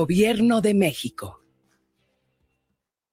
[0.00, 1.39] Gobierno de México.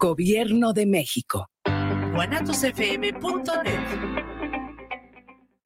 [0.00, 1.50] Gobierno de México.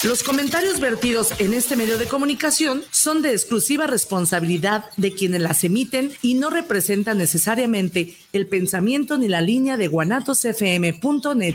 [0.02, 5.62] Los comentarios vertidos en este medio de comunicación son de exclusiva responsabilidad de quienes las
[5.62, 11.54] emiten y no representan necesariamente el pensamiento ni la línea de guanatosfm.net.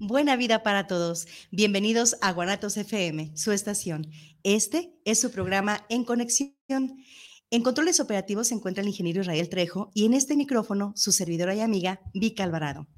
[0.00, 1.28] Buena vida para todos.
[1.52, 4.10] Bienvenidos a Guanatos FM, su estación.
[4.42, 6.52] Este es su programa En Conexión.
[7.50, 11.54] En controles operativos se encuentra el ingeniero Israel Trejo y en este micrófono su servidora
[11.54, 12.88] y amiga Vika Alvarado.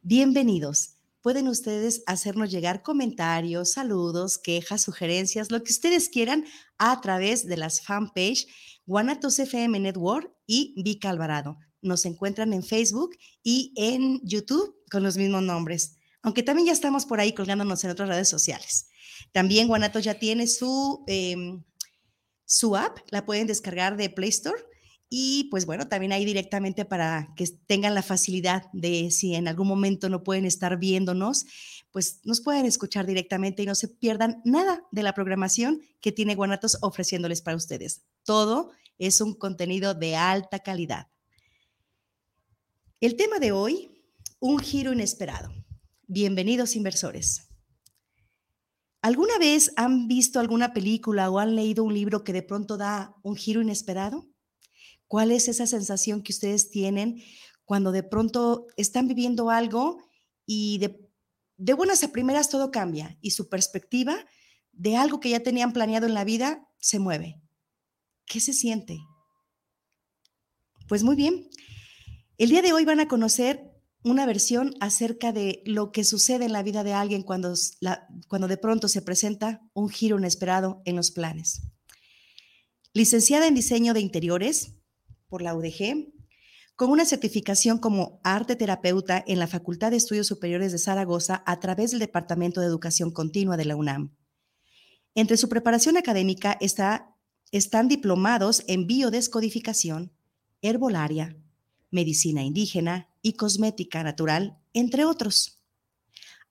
[0.00, 0.98] Bienvenidos.
[1.20, 6.44] Pueden ustedes hacernos llegar comentarios, saludos, quejas, sugerencias, lo que ustedes quieran
[6.78, 8.46] a través de las fanpage
[8.86, 11.58] Guanatos FM Network y Vika Alvarado.
[11.82, 17.06] Nos encuentran en Facebook y en YouTube con los mismos nombres aunque también ya estamos
[17.06, 18.88] por ahí colgándonos en otras redes sociales.
[19.32, 21.64] También Guanatos ya tiene su, em,
[22.44, 24.62] su app, la pueden descargar de Play Store.
[25.10, 29.66] Y pues bueno, también ahí directamente para que tengan la facilidad de si en algún
[29.66, 31.46] momento no pueden estar viéndonos,
[31.92, 36.34] pues nos pueden escuchar directamente y no se pierdan nada de la programación que tiene
[36.34, 38.02] Guanatos ofreciéndoles para ustedes.
[38.22, 41.08] Todo es un contenido de alta calidad.
[43.00, 44.02] El tema de hoy,
[44.40, 45.54] un giro inesperado.
[46.08, 47.46] Bienvenidos inversores.
[49.02, 53.14] ¿Alguna vez han visto alguna película o han leído un libro que de pronto da
[53.22, 54.26] un giro inesperado?
[55.06, 57.22] ¿Cuál es esa sensación que ustedes tienen
[57.64, 60.02] cuando de pronto están viviendo algo
[60.44, 64.26] y de, buenas a primeras todo cambia y su perspectiva
[64.72, 67.40] de algo que ya tenían planeado en la vida se mueve?
[68.26, 68.98] ¿Qué se siente?
[70.88, 71.48] Pues muy bien.
[72.38, 73.68] El día de hoy van a conocer
[74.04, 77.52] una versión acerca de lo que sucede en la vida de alguien cuando,
[78.28, 81.62] cuando de pronto se presenta un giro inesperado en los planes.
[82.92, 84.76] Licenciada en diseño de interiores
[85.28, 86.12] por la UDG,
[86.76, 91.58] con una certificación como arte terapeuta en la Facultad de Estudios Superiores de Zaragoza a
[91.58, 94.14] través del Departamento de Educación Continua de la UNAM.
[95.16, 97.16] Entre su preparación académica está,
[97.50, 100.12] están diplomados en biodescodificación,
[100.62, 101.36] herbolaria,
[101.90, 105.60] medicina indígena y cosmética natural, entre otros.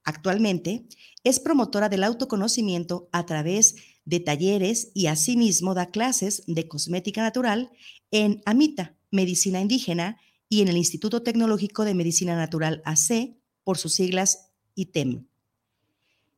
[0.03, 0.88] Actualmente
[1.24, 7.72] es promotora del autoconocimiento a través de talleres y asimismo da clases de cosmética natural
[8.12, 10.18] en AMITA, Medicina Indígena,
[10.50, 15.28] y en el Instituto Tecnológico de Medicina Natural AC, por sus siglas ITEM.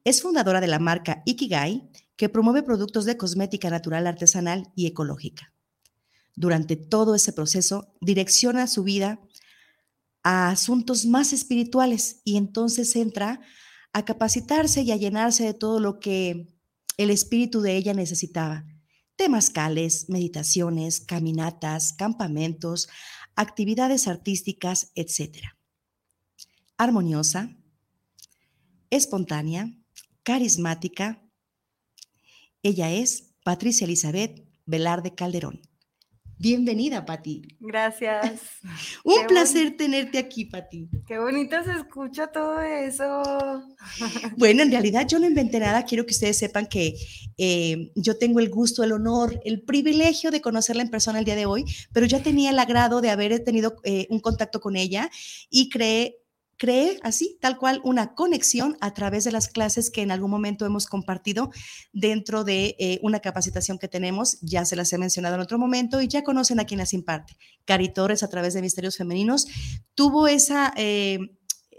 [0.03, 5.53] Es fundadora de la marca Ikigai, que promueve productos de cosmética natural artesanal y ecológica
[6.39, 9.19] durante todo ese proceso, direcciona su vida
[10.23, 13.41] a asuntos más espirituales y entonces entra
[13.91, 16.47] a capacitarse y a llenarse de todo lo que
[16.95, 18.65] el espíritu de ella necesitaba.
[19.17, 22.87] Temascales, meditaciones, caminatas, campamentos,
[23.35, 25.39] actividades artísticas, etc.
[26.77, 27.53] Armoniosa,
[28.91, 29.77] espontánea,
[30.23, 31.21] carismática.
[32.63, 35.68] Ella es Patricia Elizabeth Velarde Calderón.
[36.41, 37.41] Bienvenida, Pati.
[37.59, 38.39] Gracias.
[39.03, 40.87] Un placer tenerte aquí, Pati.
[41.05, 43.21] Qué bonito se escucha todo eso.
[44.37, 45.83] bueno, en realidad yo no inventé nada.
[45.83, 46.95] Quiero que ustedes sepan que
[47.37, 51.35] eh, yo tengo el gusto, el honor, el privilegio de conocerla en persona el día
[51.35, 55.11] de hoy, pero ya tenía el agrado de haber tenido eh, un contacto con ella
[55.49, 56.18] y creé
[56.59, 60.65] cree así, tal cual, una conexión a través de las clases que en algún momento
[60.65, 61.49] hemos compartido
[61.93, 64.37] dentro de eh, una capacitación que tenemos.
[64.41, 67.37] Ya se las he mencionado en otro momento y ya conocen a quien las imparte.
[67.65, 69.47] Cari Torres, a través de Misterios Femeninos,
[69.95, 70.71] tuvo esa...
[70.75, 71.19] Eh,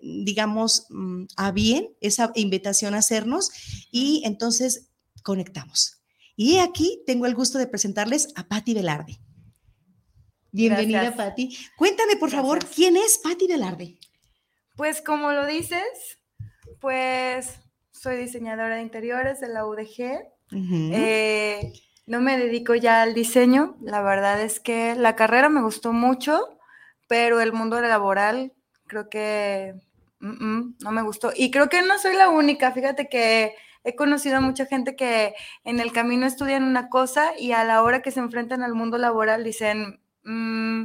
[0.02, 3.50] digamos, mm, a bien esa invitación a hacernos
[3.90, 4.88] y entonces
[5.22, 6.00] conectamos.
[6.36, 9.20] Y aquí tengo el gusto de presentarles a Patti Velarde.
[10.52, 11.14] Bienvenida.
[11.14, 11.54] Patti.
[11.76, 12.64] Cuéntame, por favor.
[12.64, 13.98] ¿quién es Patti Velarde?
[14.80, 16.22] Pues como lo dices,
[16.80, 17.60] pues
[17.90, 20.22] soy diseñadora de interiores de la UDG.
[20.52, 21.74] Eh,
[22.06, 23.76] no me dedico ya al diseño.
[23.82, 26.56] La verdad es que la carrera me gustó mucho,
[27.08, 28.54] pero el mundo laboral
[28.86, 29.74] creo que
[30.20, 31.30] mm, mm, no me gustó.
[31.36, 32.72] Y creo que no soy la única.
[32.72, 33.52] Fíjate que
[33.84, 35.34] he conocido a mucha gente que
[35.64, 38.96] en el camino estudian una cosa y a la hora que se enfrentan al mundo
[38.96, 40.84] laboral dicen, "Mm,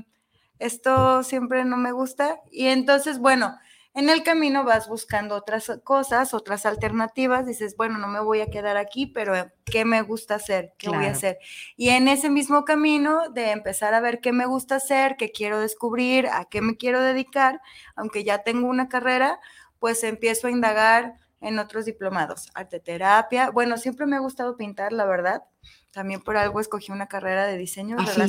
[0.60, 2.42] esto siempre no me gusta.
[2.52, 3.58] Y entonces, bueno,
[3.96, 8.50] en el camino vas buscando otras cosas, otras alternativas, dices, bueno, no me voy a
[8.50, 9.34] quedar aquí, pero
[9.64, 10.74] ¿qué me gusta hacer?
[10.78, 11.38] ¿Qué voy a hacer?
[11.78, 15.62] Y en ese mismo camino de empezar a ver qué me gusta hacer, qué quiero
[15.62, 17.62] descubrir, a qué me quiero dedicar,
[17.96, 19.40] aunque ya tengo una carrera,
[19.80, 23.50] pues empiezo a indagar en otros diplomados, arte terapia.
[23.50, 25.44] Bueno, siempre me ha gustado pintar, la verdad.
[25.92, 28.28] También por algo escogí una carrera de diseño Ah,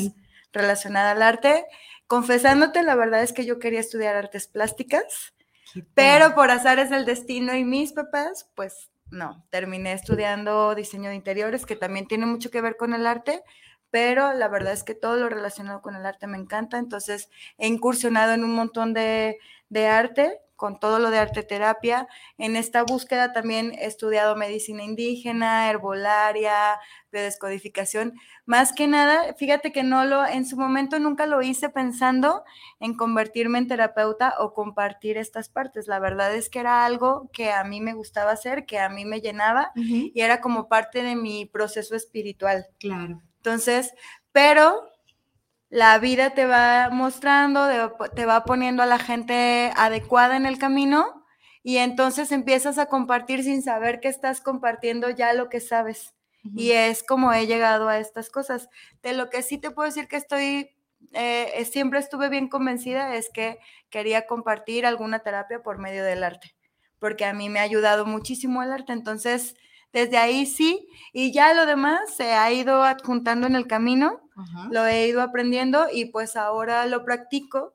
[0.52, 1.66] relacionada al arte.
[2.06, 5.34] Confesándote, la verdad es que yo quería estudiar artes plásticas.
[5.76, 11.16] ¿Qué Pero por azares del destino y mis papás, pues no, terminé estudiando diseño de
[11.16, 13.42] interiores, que también tiene mucho que ver con el arte,
[13.90, 17.28] pero la verdad es que todo lo relacionado con el arte me encanta, entonces
[17.58, 19.38] he incursionado en un montón de,
[19.68, 22.08] de arte, con todo lo de arte terapia.
[22.38, 26.80] En esta búsqueda también he estudiado medicina indígena, herbolaria,
[27.12, 28.14] biodescodificación.
[28.46, 32.44] Más que nada, fíjate que no lo, en su momento nunca lo hice pensando
[32.80, 35.86] en convertirme en terapeuta o compartir estas partes.
[35.86, 39.04] La verdad es que era algo que a mí me gustaba hacer, que a mí
[39.04, 42.66] me llenaba y era como parte de mi proceso espiritual.
[42.78, 43.22] Claro.
[43.36, 43.92] Entonces,
[44.32, 44.90] pero
[45.76, 47.68] la vida te va mostrando,
[48.14, 51.26] te va poniendo a la gente adecuada en el camino
[51.62, 56.14] y entonces empiezas a compartir sin saber que estás compartiendo ya lo que sabes.
[56.54, 58.70] Y es como he llegado a estas cosas.
[59.02, 60.70] De lo que sí te puedo decir que estoy,
[61.12, 63.58] eh, siempre estuve bien convencida es que
[63.90, 66.56] quería compartir alguna terapia por medio del arte,
[66.98, 68.94] porque a mí me ha ayudado muchísimo el arte.
[68.94, 69.56] Entonces,
[69.92, 74.20] desde ahí sí, y ya lo demás se ha ido adjuntando en el camino,
[74.70, 77.74] lo he ido aprendiendo y pues ahora lo practico.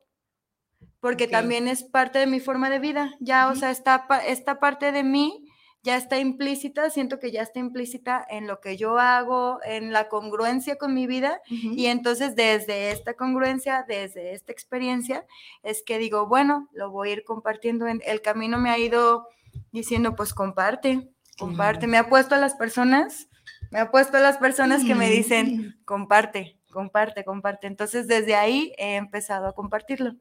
[0.99, 3.15] Porque también es parte de mi forma de vida.
[3.19, 5.47] Ya, o sea, esta, esta parte de mí
[5.83, 10.09] ya está implícita, siento que ya está implícita en lo que yo hago, en la
[10.09, 11.41] congruencia con mi vida.
[11.47, 15.25] Y entonces desde esta congruencia, desde esta experiencia,
[15.63, 17.87] es que digo, bueno, lo voy a ir compartiendo.
[17.87, 19.27] En el camino me ha ido
[19.71, 21.09] diciendo, pues comparte,
[21.41, 21.87] comparte.
[21.87, 23.27] Me ha puesto a las personas,
[23.71, 27.67] me ha puesto a las personas que me dicen, comparte, comparte, comparte.
[27.67, 30.15] Entonces desde ahí he empezado a compartirlo.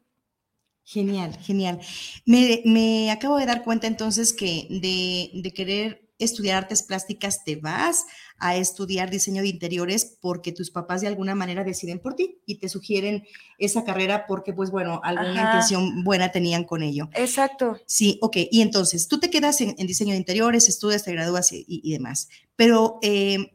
[0.83, 1.79] Genial, genial.
[2.27, 7.57] Me, me acabo de dar cuenta entonces que de, de querer estudiar artes plásticas te
[7.57, 8.07] vas
[8.41, 12.57] a estudiar diseño de interiores porque tus papás de alguna manera deciden por ti y
[12.57, 13.25] te sugieren
[13.59, 15.45] esa carrera porque pues bueno, alguna Ajá.
[15.45, 17.09] intención buena tenían con ello.
[17.15, 17.79] Exacto.
[17.87, 18.37] Sí, ok.
[18.51, 21.93] Y entonces, tú te quedas en, en diseño de interiores, estudias, te gradúas y, y
[21.93, 22.29] demás.
[22.57, 23.53] Pero eh,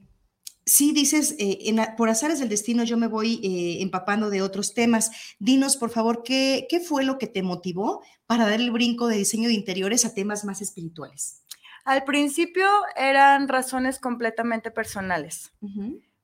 [0.65, 4.73] sí dices, eh, en por azares del destino yo me voy eh, empapando de otros
[4.73, 5.11] temas.
[5.39, 9.17] Dinos, por favor, ¿qué, ¿qué fue lo que te motivó para dar el brinco de
[9.17, 11.43] diseño de interiores a temas más espirituales?
[11.85, 15.53] Al principio eran razones completamente personales.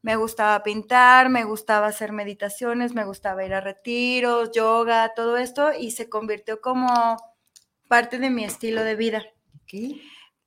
[0.02, 5.72] Me gustaba pintar, me gustaba hacer meditaciones, me gustaba ir a retiros, yoga, todo esto,
[5.74, 7.16] y se convirtió como
[7.88, 9.24] parte de mi estilo de vida.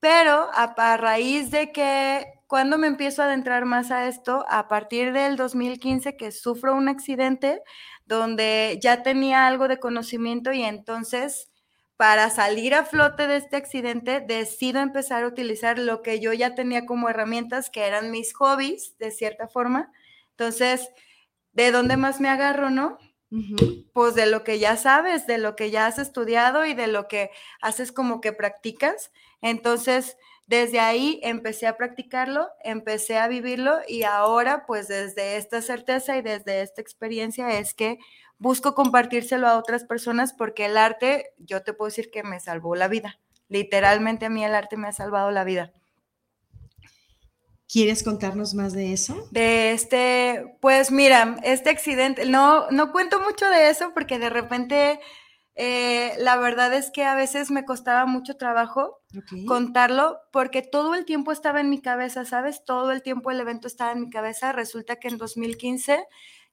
[0.00, 4.68] Pero a, a raíz de que cuando me empiezo a adentrar más a esto, a
[4.68, 7.62] partir del 2015 que sufro un accidente
[8.04, 11.50] donde ya tenía algo de conocimiento y entonces
[11.96, 16.54] para salir a flote de este accidente decido empezar a utilizar lo que yo ya
[16.54, 19.92] tenía como herramientas, que eran mis hobbies, de cierta forma.
[20.30, 20.90] Entonces,
[21.52, 22.98] ¿de dónde más me agarro, no?
[23.92, 27.08] Pues de lo que ya sabes, de lo que ya has estudiado y de lo
[27.08, 29.12] que haces como que practicas.
[29.40, 36.16] Entonces, desde ahí empecé a practicarlo, empecé a vivirlo y ahora, pues desde esta certeza
[36.16, 37.98] y desde esta experiencia es que
[38.38, 42.74] busco compartírselo a otras personas porque el arte, yo te puedo decir que me salvó
[42.74, 43.20] la vida.
[43.48, 45.72] Literalmente a mí el arte me ha salvado la vida.
[47.68, 49.28] ¿Quieres contarnos más de eso?
[49.30, 55.00] De este, pues mira, este accidente, no, no cuento mucho de eso porque de repente
[55.56, 59.00] eh, la verdad es que a veces me costaba mucho trabajo
[59.46, 62.64] contarlo porque todo el tiempo estaba en mi cabeza, ¿sabes?
[62.64, 64.52] Todo el tiempo el evento estaba en mi cabeza.
[64.52, 66.06] Resulta que en 2015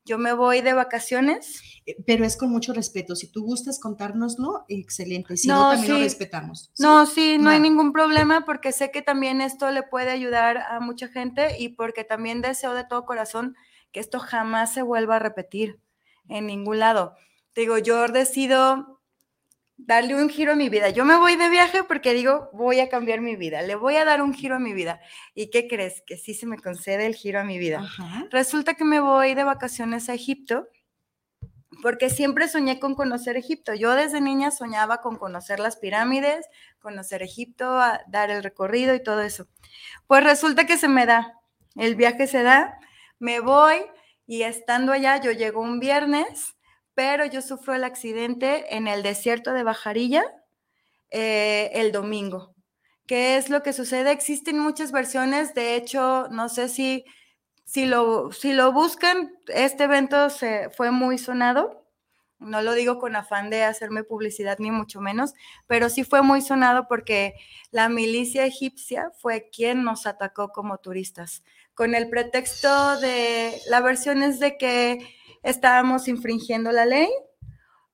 [0.05, 1.62] yo me voy de vacaciones.
[1.86, 3.15] Eh, pero es con mucho respeto.
[3.15, 5.38] Si tú gustas contárnoslo, excelente.
[5.38, 6.72] Si no, también lo respetamos.
[6.77, 10.79] No, sí, no hay ningún problema porque sé que también esto le puede ayudar a
[10.79, 13.55] mucha gente y porque también deseo de todo corazón
[13.91, 15.79] que esto jamás se vuelva a repetir
[16.29, 17.15] en ningún lado.
[17.55, 19.00] digo, yo decido
[19.85, 20.89] darle un giro a mi vida.
[20.89, 24.05] Yo me voy de viaje porque digo, voy a cambiar mi vida, le voy a
[24.05, 25.01] dar un giro a mi vida.
[25.33, 26.03] ¿Y qué crees?
[26.05, 27.83] Que sí se me concede el giro a mi vida.
[28.29, 30.67] Resulta que me voy de vacaciones a Egipto
[31.81, 33.73] porque siempre soñé con conocer Egipto.
[33.73, 36.45] Yo desde niña soñaba con conocer las pirámides,
[36.79, 39.47] conocer Egipto, dar el recorrido y todo eso.
[40.05, 41.39] Pues resulta que se me da,
[41.75, 42.77] el viaje se da,
[43.19, 43.77] me voy
[44.27, 46.55] y estando allá, yo llego un viernes
[46.93, 50.24] pero yo sufro el accidente en el desierto de Bajarilla
[51.10, 52.55] eh, el domingo.
[53.05, 54.12] ¿Qué es lo que sucede?
[54.12, 57.03] Existen muchas versiones, de hecho, no sé si,
[57.65, 61.86] si, lo, si lo buscan, este evento se, fue muy sonado.
[62.39, 65.33] No lo digo con afán de hacerme publicidad, ni mucho menos,
[65.67, 67.36] pero sí fue muy sonado porque
[67.69, 71.43] la milicia egipcia fue quien nos atacó como turistas,
[71.75, 77.10] con el pretexto de, la versión es de que estábamos infringiendo la ley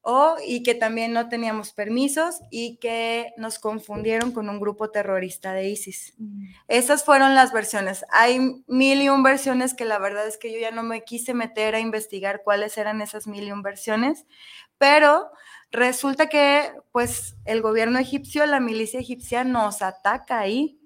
[0.09, 5.51] o y que también no teníamos permisos y que nos confundieron con un grupo terrorista
[5.51, 6.13] de ISIS.
[6.17, 6.45] Mm.
[6.69, 8.05] Esas fueron las versiones.
[8.11, 11.33] Hay mil y un versiones que la verdad es que yo ya no me quise
[11.33, 14.25] meter a investigar cuáles eran esas mil y un versiones,
[14.77, 15.29] pero
[15.71, 20.79] resulta que pues el gobierno egipcio, la milicia egipcia nos ataca ahí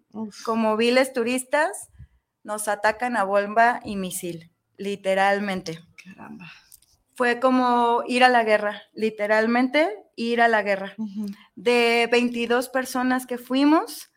[0.44, 1.89] como viles turistas,
[2.44, 5.80] nos atacan a bomba y misil, literalmente.
[6.03, 6.51] Caramba.
[7.15, 10.96] Fue como ir a la guerra, literalmente ir a la guerra.
[11.55, 14.12] De 22 personas que fuimos,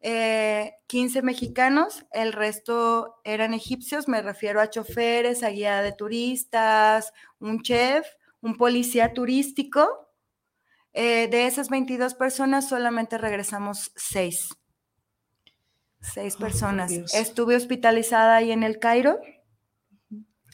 [0.00, 7.12] 15 eh, mexicanos, el resto eran egipcios, me refiero a choferes, a guía de turistas,
[7.40, 8.06] un chef,
[8.40, 9.88] un policía turístico.
[10.92, 14.48] Eh, de esas 22 personas solamente regresamos 6.
[16.00, 16.92] 6 personas.
[17.12, 19.18] Estuve hospitalizada ahí en el Cairo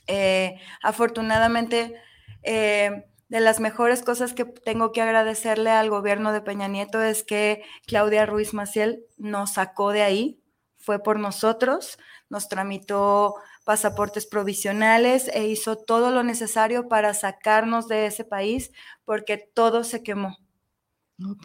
[0.07, 1.95] eh, afortunadamente,
[2.43, 7.23] eh, de las mejores cosas que tengo que agradecerle al gobierno de Peña Nieto es
[7.23, 10.43] que Claudia Ruiz Maciel nos sacó de ahí,
[10.77, 11.97] fue por nosotros,
[12.29, 18.71] nos tramitó pasaportes provisionales e hizo todo lo necesario para sacarnos de ese país
[19.05, 20.37] porque todo se quemó.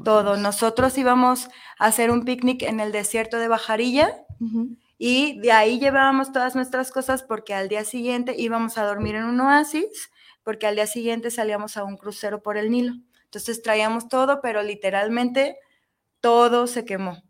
[0.03, 0.37] todo.
[0.37, 1.47] Nosotros íbamos
[1.77, 4.13] a hacer un picnic en el desierto de Bajarilla.
[4.97, 9.25] Y de ahí llevábamos todas nuestras cosas porque al día siguiente íbamos a dormir en
[9.25, 10.11] un oasis,
[10.43, 12.93] porque al día siguiente salíamos a un crucero por el Nilo.
[13.25, 15.57] Entonces traíamos todo, pero literalmente
[16.21, 17.21] todo se quemó.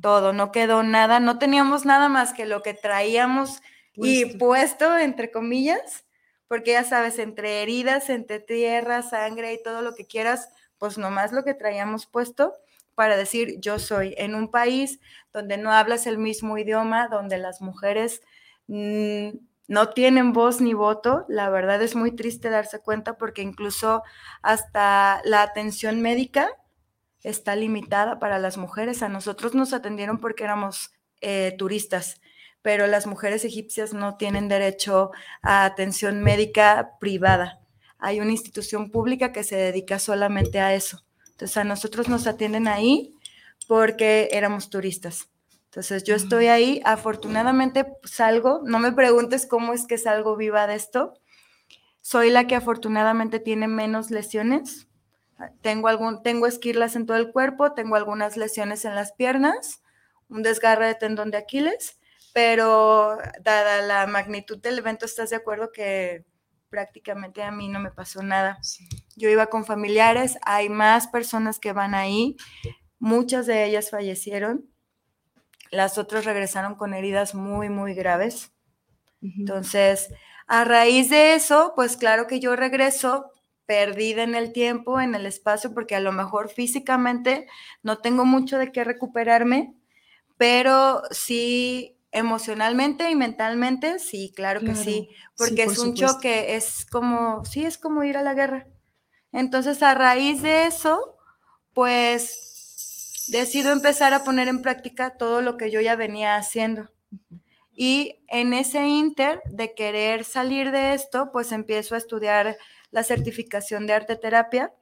[0.00, 3.62] Todo, no quedó nada, no teníamos nada más que lo que traíamos
[3.94, 6.04] y puesto, entre comillas,
[6.46, 11.32] porque ya sabes, entre heridas, entre tierra, sangre y todo lo que quieras, pues nomás
[11.32, 12.52] lo que traíamos puesto
[12.96, 14.98] para decir yo soy en un país
[15.32, 18.22] donde no hablas el mismo idioma, donde las mujeres
[18.66, 19.28] mm,
[19.68, 21.24] no tienen voz ni voto.
[21.28, 24.02] La verdad es muy triste darse cuenta porque incluso
[24.42, 26.48] hasta la atención médica
[27.22, 29.02] está limitada para las mujeres.
[29.02, 32.20] A nosotros nos atendieron porque éramos eh, turistas,
[32.62, 35.10] pero las mujeres egipcias no tienen derecho
[35.42, 37.60] a atención médica privada.
[37.98, 41.05] Hay una institución pública que se dedica solamente a eso.
[41.36, 43.14] Entonces a nosotros nos atienden ahí
[43.68, 45.28] porque éramos turistas.
[45.66, 50.76] Entonces yo estoy ahí, afortunadamente salgo, no me preguntes cómo es que salgo viva de
[50.76, 51.12] esto.
[52.00, 54.88] Soy la que afortunadamente tiene menos lesiones.
[55.60, 59.82] Tengo, algún, tengo esquirlas en todo el cuerpo, tengo algunas lesiones en las piernas,
[60.30, 61.98] un desgarre de tendón de Aquiles,
[62.32, 66.24] pero dada la magnitud del evento, ¿estás de acuerdo que
[66.76, 68.58] prácticamente a mí no me pasó nada.
[69.16, 72.36] Yo iba con familiares, hay más personas que van ahí,
[72.98, 74.68] muchas de ellas fallecieron,
[75.70, 78.52] las otras regresaron con heridas muy, muy graves.
[79.22, 80.10] Entonces,
[80.46, 83.32] a raíz de eso, pues claro que yo regreso
[83.64, 87.46] perdida en el tiempo, en el espacio, porque a lo mejor físicamente
[87.82, 89.74] no tengo mucho de qué recuperarme,
[90.36, 97.44] pero sí Emocionalmente y mentalmente, sí, claro, que sí, porque es un choque, es como,
[97.44, 98.66] sí, es como ir a la guerra.
[99.32, 101.18] Entonces, a raíz de eso,
[101.74, 106.90] pues decido empezar a poner en práctica todo lo que yo ya venía haciendo.
[107.70, 112.56] Y en ese inter de querer salir de esto, pues empiezo a estudiar
[112.90, 114.72] la certificación de arte terapia,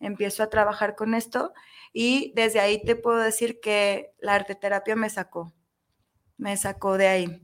[0.00, 1.52] empiezo a trabajar con esto
[1.92, 5.54] y desde ahí te puedo decir que la arte terapia me sacó
[6.38, 7.42] me sacó de ahí.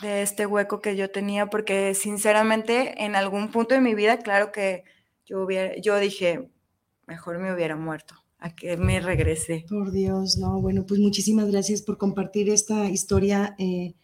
[0.00, 4.52] de este hueco que yo tenía, porque sinceramente en algún punto de mi vida, claro
[4.52, 4.84] que
[5.24, 5.48] yo,
[5.80, 6.50] yo dije,
[7.06, 9.64] mejor me hubiera muerto, a que me regresé.
[9.68, 13.56] Por Dios, no, bueno, pues muchísimas gracias por compartir esta historia.
[13.58, 13.94] Eh,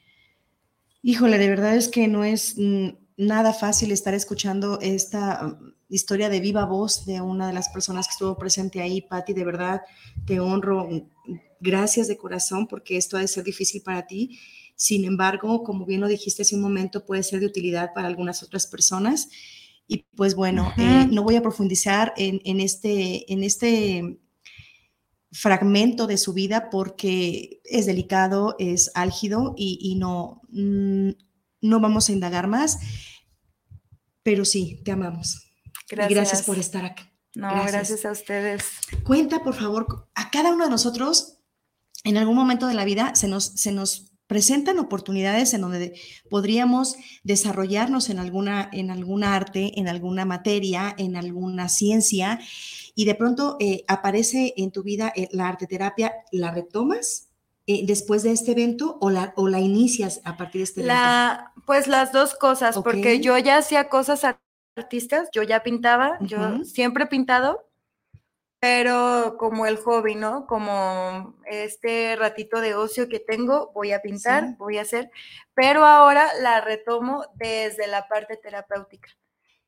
[1.02, 6.28] híjole, de verdad es que no es mm, nada fácil estar escuchando esta mm, historia
[6.28, 9.82] de viva voz de una de las personas que estuvo presente ahí, Patti, de verdad
[10.26, 10.88] te honro,
[11.60, 14.38] gracias de corazón porque esto ha de ser difícil para ti.
[14.76, 18.42] Sin embargo, como bien lo dijiste hace un momento, puede ser de utilidad para algunas
[18.42, 19.28] otras personas.
[19.86, 24.20] Y pues bueno, eh, no voy a profundizar en, este, en este
[25.32, 31.10] fragmento de su vida porque es delicado, es álgido y, no, mm,
[31.62, 32.78] no vamos a indagar más.
[34.22, 35.48] Pero sí, te amamos.
[35.88, 36.14] Gracias.
[36.14, 37.10] gracias por estar acá.
[37.34, 38.04] No, gracias.
[38.04, 38.64] a ustedes.
[39.04, 41.37] Cuenta, por favor, a cada uno de nosotros,
[42.04, 45.98] en algún momento de la vida se nos, se nos presentan oportunidades en donde
[46.30, 52.38] podríamos desarrollarnos en alguna, en alguna arte, en alguna materia, en alguna ciencia,
[52.94, 57.28] y de pronto eh, aparece en tu vida eh, la arte terapia, ¿la retomas?
[57.66, 61.50] Eh, después de este evento o la, o la inicias a partir de este la,
[61.52, 61.62] evento?
[61.66, 64.24] Pues las dos cosas, porque yo ya hacía cosas
[64.76, 67.67] artistas, yo ya pintaba, yo siempre he pintado,
[68.60, 70.46] pero como el hobby, ¿no?
[70.46, 75.10] Como este ratito de ocio que tengo, voy a pintar, voy a hacer,
[75.54, 79.10] pero ahora la retomo desde la parte terapéutica,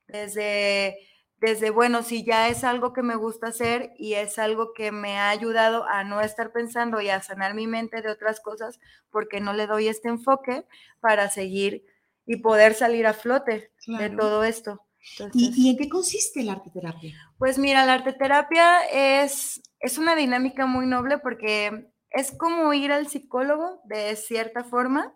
[0.08, 0.98] desde,
[1.38, 5.18] desde, bueno, si ya es algo que me gusta hacer y es algo que me
[5.18, 8.80] ha ayudado a no estar pensando y a sanar mi mente de otras cosas,
[9.10, 10.66] porque no le doy este enfoque
[11.00, 11.84] para seguir
[12.26, 14.84] y poder salir a flote de todo esto.
[15.32, 17.14] ¿Y, en qué consiste la arte terapia?
[17.38, 22.92] Pues mira, la arte terapia es, es una dinámica muy noble porque es como ir
[22.92, 25.14] al psicólogo de cierta forma,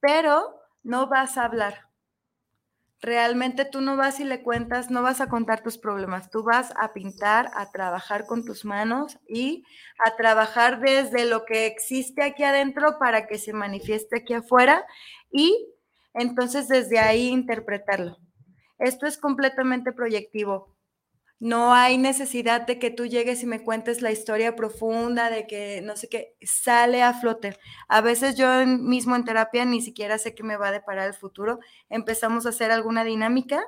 [0.00, 1.86] pero no vas a hablar.
[3.00, 6.72] Realmente tú no vas y le cuentas, no vas a contar tus problemas, tú vas
[6.80, 9.64] a pintar, a trabajar con tus manos y
[10.04, 14.84] a trabajar desde lo que existe aquí adentro para que se manifieste aquí afuera
[15.30, 15.68] y
[16.14, 18.18] entonces desde ahí interpretarlo.
[18.78, 20.76] Esto es completamente proyectivo.
[21.38, 25.82] No hay necesidad de que tú llegues y me cuentes la historia profunda de que
[25.82, 27.58] no sé qué, sale a flote.
[27.88, 31.14] A veces yo mismo en terapia ni siquiera sé qué me va a deparar el
[31.14, 31.58] futuro.
[31.90, 33.62] Empezamos a hacer alguna dinámica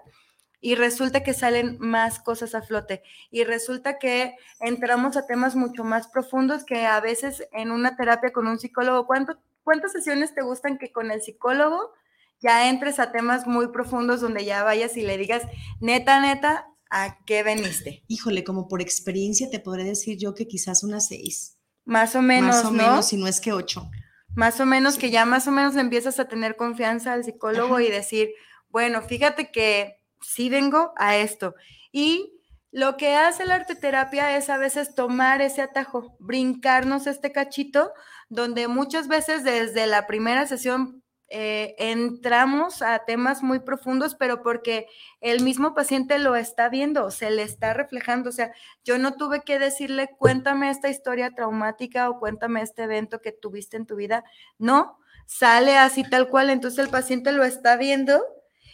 [0.62, 5.84] y resulta que salen más cosas a flote y resulta que entramos a temas mucho
[5.84, 9.06] más profundos que a veces en una terapia con un psicólogo.
[9.06, 11.92] ¿Cuántas sesiones te gustan que con el psicólogo
[12.40, 15.42] ya entres a temas muy profundos donde ya vayas y le digas,
[15.80, 18.04] neta, neta, ¿a qué veniste?
[18.08, 21.58] Híjole, como por experiencia te podré decir yo que quizás unas seis.
[21.84, 23.90] Más o menos, Más o menos, si no es que ocho.
[24.34, 27.80] Más o menos, que ya más o menos le empiezas a tener confianza al psicólogo
[27.80, 28.30] y decir,
[28.68, 31.54] bueno, fíjate que sí vengo a esto.
[31.90, 32.34] Y
[32.70, 37.90] lo que hace la arte terapia es a veces tomar ese atajo, brincarnos este cachito,
[38.28, 44.86] donde muchas veces desde la primera sesión eh, entramos a temas muy profundos, pero porque
[45.20, 48.30] el mismo paciente lo está viendo, se le está reflejando.
[48.30, 48.52] O sea,
[48.84, 53.76] yo no tuve que decirle, cuéntame esta historia traumática o cuéntame este evento que tuviste
[53.76, 54.24] en tu vida.
[54.58, 58.24] No, sale así tal cual, entonces el paciente lo está viendo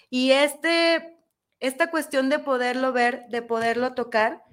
[0.08, 1.18] y este,
[1.58, 4.44] esta cuestión de poderlo ver, de poderlo tocar,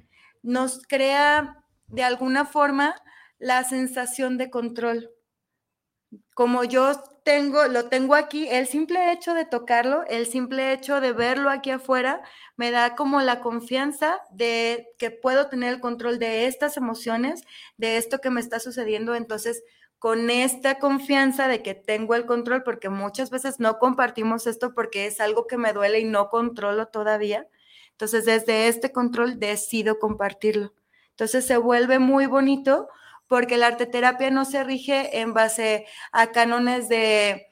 [0.42, 2.96] nos crea de alguna forma
[3.38, 5.12] la sensación de control.
[6.42, 11.14] Como yo tengo, lo tengo aquí, el simple hecho de tocarlo, el simple hecho de
[11.14, 12.24] verlo aquí afuera,
[12.58, 17.44] me da como la confianza de que puedo tener el control de estas emociones,
[17.78, 19.14] de esto que me está sucediendo.
[19.14, 19.64] Entonces,
[20.00, 25.06] con esta confianza de que tengo el control, porque muchas veces no compartimos esto porque
[25.06, 27.48] es algo que me duele y no controlo todavía.
[27.92, 30.74] Entonces, desde este control decido compartirlo.
[31.12, 32.90] Entonces, se vuelve muy bonito
[33.32, 37.48] porque la arteterapia no se rige en base a cánones de,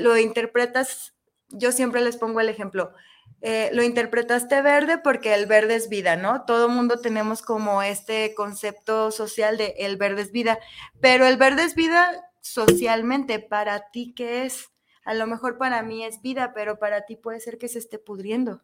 [0.00, 1.14] lo interpretas,
[1.50, 2.92] yo siempre les pongo el ejemplo,
[3.40, 6.44] eh, lo interpretaste verde porque el verde es vida, ¿no?
[6.46, 10.58] Todo mundo tenemos como este concepto social de el verde es vida,
[11.00, 14.72] pero el verde es vida socialmente, para ti, ¿qué es?
[15.04, 18.00] A lo mejor para mí es vida, pero para ti puede ser que se esté
[18.00, 18.62] pudriendo.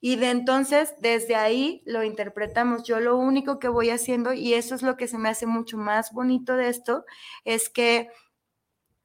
[0.00, 2.84] Y de entonces, desde ahí lo interpretamos.
[2.84, 5.78] Yo lo único que voy haciendo, y eso es lo que se me hace mucho
[5.78, 7.04] más bonito de esto,
[7.44, 8.10] es que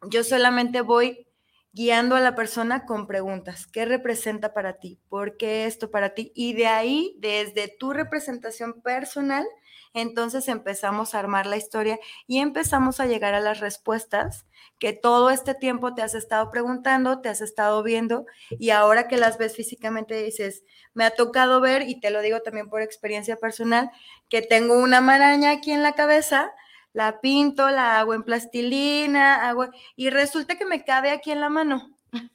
[0.10, 1.28] yo solamente voy
[1.72, 3.68] guiando a la persona con preguntas.
[3.68, 5.00] ¿Qué representa para ti?
[5.10, 6.32] ¿Por qué esto para ti?
[6.36, 9.46] Y de ahí, desde tu representación personal,
[9.94, 14.46] entonces empezamos a armar la historia y empezamos a llegar a las respuestas
[14.80, 19.18] que todo este tiempo te has estado preguntando, te has estado viendo y ahora que
[19.18, 20.64] las ves físicamente dices,
[20.94, 23.92] me ha tocado ver, y te lo digo también por experiencia personal,
[24.30, 26.52] que tengo una maraña aquí en la cabeza,
[26.94, 31.50] la pinto, la hago en plastilina, hago, y resulta que me cabe aquí en la
[31.50, 31.96] mano.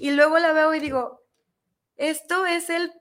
[0.00, 1.22] Y luego la veo y digo,
[1.96, 2.92] esto es el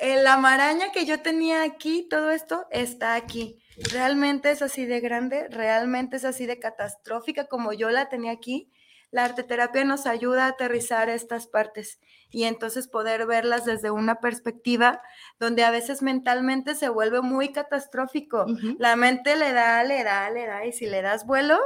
[0.00, 3.58] la maraña que yo tenía aquí, todo esto está aquí.
[3.78, 8.72] Realmente es así de grande, realmente es así de catastrófica como yo la tenía aquí.
[9.10, 15.00] La arteterapia nos ayuda a aterrizar estas partes y entonces poder verlas desde una perspectiva
[15.38, 18.44] donde a veces mentalmente se vuelve muy catastrófico.
[18.78, 21.58] La mente le da, le da, le da y si le das vuelo,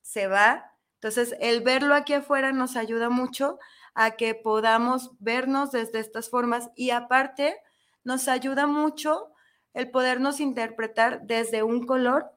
[0.00, 0.72] se va.
[0.94, 3.58] Entonces, el verlo aquí afuera nos ayuda mucho
[3.94, 7.56] a que podamos vernos desde estas formas y aparte
[8.04, 9.32] nos ayuda mucho
[9.76, 12.32] el podernos interpretar desde un color,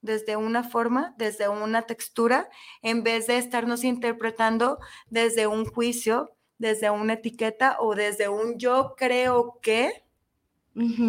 [0.00, 2.48] desde una forma, desde una textura,
[2.82, 4.78] en vez de estarnos interpretando
[5.10, 10.04] desde un juicio, desde una etiqueta o desde un yo creo que,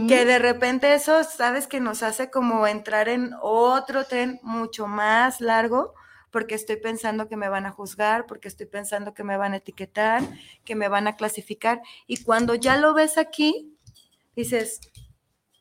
[0.07, 5.39] que de repente eso, sabes, que nos hace como entrar en otro tren mucho más
[5.39, 5.93] largo,
[6.31, 9.57] porque estoy pensando que me van a juzgar, porque estoy pensando que me van a
[9.57, 10.23] etiquetar,
[10.63, 11.83] que me van a clasificar.
[12.07, 13.71] Y cuando ya lo ves aquí,
[14.35, 14.81] dices,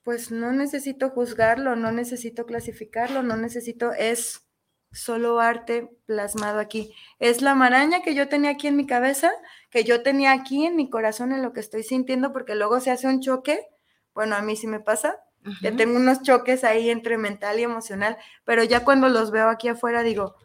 [0.04, 4.46] pues no necesito juzgarlo, no necesito clasificarlo, no necesito, es
[4.92, 6.94] solo arte plasmado aquí.
[7.18, 9.32] Es la maraña que yo tenía aquí en mi cabeza,
[9.70, 12.90] que yo tenía aquí en mi corazón, en lo que estoy sintiendo, porque luego se
[12.90, 13.66] hace un choque.
[14.14, 15.18] Bueno, a mí sí me pasa,
[15.60, 19.68] que tengo unos choques ahí entre mental y emocional, pero ya cuando los veo aquí
[19.68, 20.36] afuera digo,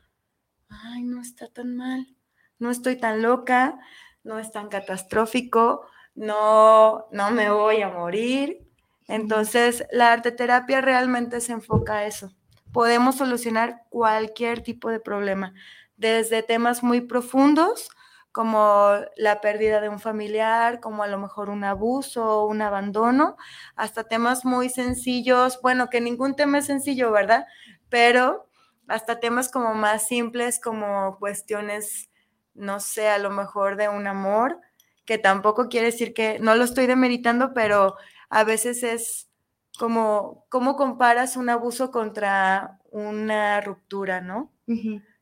[0.69, 2.15] ay, no está tan mal,
[2.57, 3.77] no estoy tan loca,
[4.23, 8.68] no es tan catastrófico, no, no me voy a morir.
[9.09, 12.31] Entonces, la arte terapia realmente se enfoca a eso.
[12.71, 15.53] Podemos solucionar cualquier tipo de problema,
[15.97, 17.89] desde temas muy profundos
[18.31, 23.35] como la pérdida de un familiar, como a lo mejor un abuso un abandono,
[23.75, 27.47] hasta temas muy sencillos, bueno, que ningún tema es sencillo, ¿verdad?
[27.89, 28.47] Pero
[28.87, 32.11] hasta temas como más simples, como cuestiones,
[32.53, 34.59] no sé, a lo mejor de un amor,
[35.05, 37.95] que tampoco quiere decir que no lo estoy demeritando, pero
[38.29, 39.29] a veces es
[39.77, 44.53] como, ¿cómo comparas un abuso contra una ruptura, no?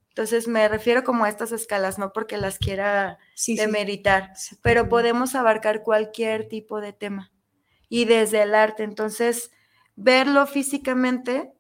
[0.10, 5.84] Entonces me refiero como a estas escalas, no porque las quiera demeritar, pero podemos abarcar
[5.84, 7.32] cualquier tipo de tema.
[7.88, 9.52] Y desde el arte, entonces,
[9.96, 11.54] verlo físicamente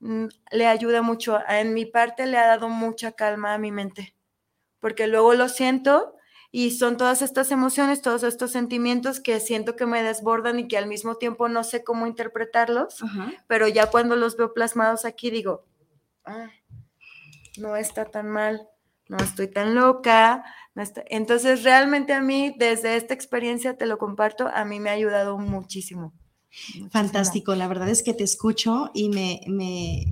[0.00, 1.38] mm, le ayuda mucho.
[1.46, 4.16] En mi parte le ha dado mucha calma a mi mente,
[4.80, 6.16] porque luego lo siento
[6.52, 10.76] y son todas estas emociones, todos estos sentimientos que siento que me desbordan y que
[10.76, 12.96] al mismo tiempo no sé cómo interpretarlos,
[13.46, 15.64] pero ya cuando los veo plasmados aquí digo,
[16.24, 16.50] ah,
[17.58, 18.68] no está tan mal,
[19.08, 20.44] no estoy tan loca.
[21.06, 25.38] Entonces, realmente a mí, desde esta experiencia, te lo comparto, a mí me ha ayudado
[25.38, 26.14] muchísimo.
[26.90, 30.04] Fantástico, la verdad es que te escucho y me, me,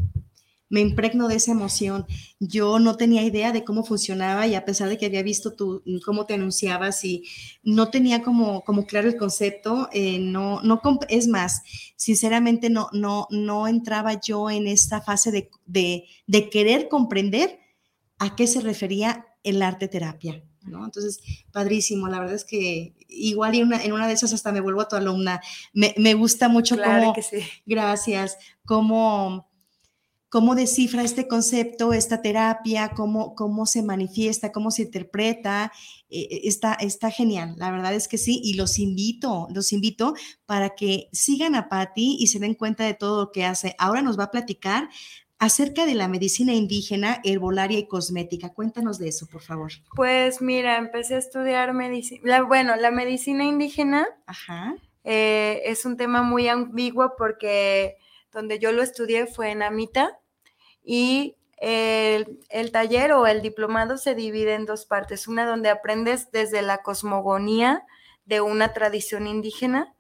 [0.71, 2.07] me impregno de esa emoción.
[2.41, 5.83] Yo no tenía idea de cómo funcionaba y a pesar de que había visto tú
[6.05, 7.25] cómo te anunciabas y
[7.63, 11.63] no tenía como, como claro el concepto, eh, no, no, es más,
[11.97, 15.51] sinceramente no, no, no entraba yo en esta fase de,
[16.27, 17.59] de, querer comprender
[18.19, 20.43] a qué se refería el arte terapia.
[20.63, 20.85] ¿no?
[20.85, 24.61] Entonces, padrísimo, la verdad es que igual y una, en una de esas hasta me
[24.61, 25.41] vuelvo a tu alumna.
[25.73, 27.39] Me, me gusta mucho claro que sí.
[27.65, 29.48] gracias, cómo
[30.29, 35.73] cómo descifra este concepto, esta terapia, cómo, cómo se manifiesta, cómo se interpreta.
[36.11, 40.15] Eh, eh, está, está genial, la verdad es que sí, y los invito, los invito
[40.47, 43.75] para que sigan a Patti y se den cuenta de todo lo que hace.
[43.79, 44.89] Ahora nos va a platicar
[45.39, 48.53] acerca de la medicina indígena, herbolaria y cosmética.
[48.53, 49.71] Cuéntanos de eso, por favor.
[49.95, 54.07] Pues mira, empecé a estudiar medicina, bueno, la medicina indígena
[55.05, 57.97] eh, es un tema muy ambiguo porque
[58.33, 60.19] donde yo lo estudié fue en Amita
[60.83, 65.29] y el, taller o el diplomado se divide en dos partes.
[65.29, 67.85] Una donde aprendes desde la cosmogonía
[68.25, 69.95] de una tradición indígena,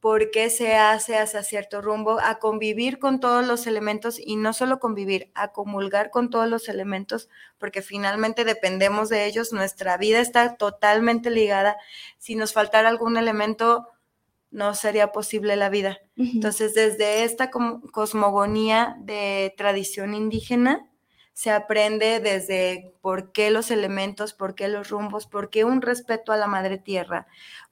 [0.00, 4.52] por qué se hace hacia cierto rumbo, a convivir con todos los elementos y no
[4.52, 10.18] solo convivir, a comulgar con todos los elementos, porque finalmente dependemos de ellos, nuestra vida
[10.18, 11.76] está totalmente ligada.
[12.18, 13.88] Si nos faltara algún elemento,
[14.52, 15.98] no sería posible la vida.
[16.16, 20.88] Entonces, desde esta cosmogonía de tradición indígena,
[21.32, 26.32] se aprende desde por qué los elementos, por qué los rumbos, por qué un respeto
[26.32, 27.26] a la madre tierra,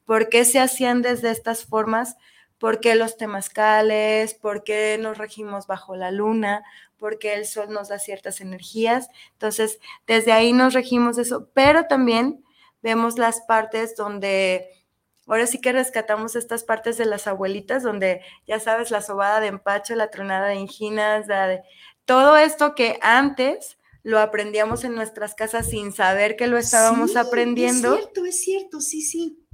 [0.06, 2.16] por qué se hacían desde estas formas,
[2.58, 6.62] por qué los temazcales, por qué nos regimos bajo la luna,
[6.96, 9.08] por qué el sol nos da ciertas energías.
[9.32, 12.42] Entonces, desde ahí nos regimos eso, pero también
[12.82, 14.79] vemos las partes donde
[15.26, 19.48] ahora sí que rescatamos estas partes de las abuelitas, donde ya sabes, la sobada de
[19.48, 21.62] empacho, la tronada de inginas, de,
[22.04, 27.94] todo esto que antes lo aprendíamos en nuestras casas sin saber que lo estábamos aprendiendo.
[27.94, 29.46] Es cierto, es cierto, sí, sí.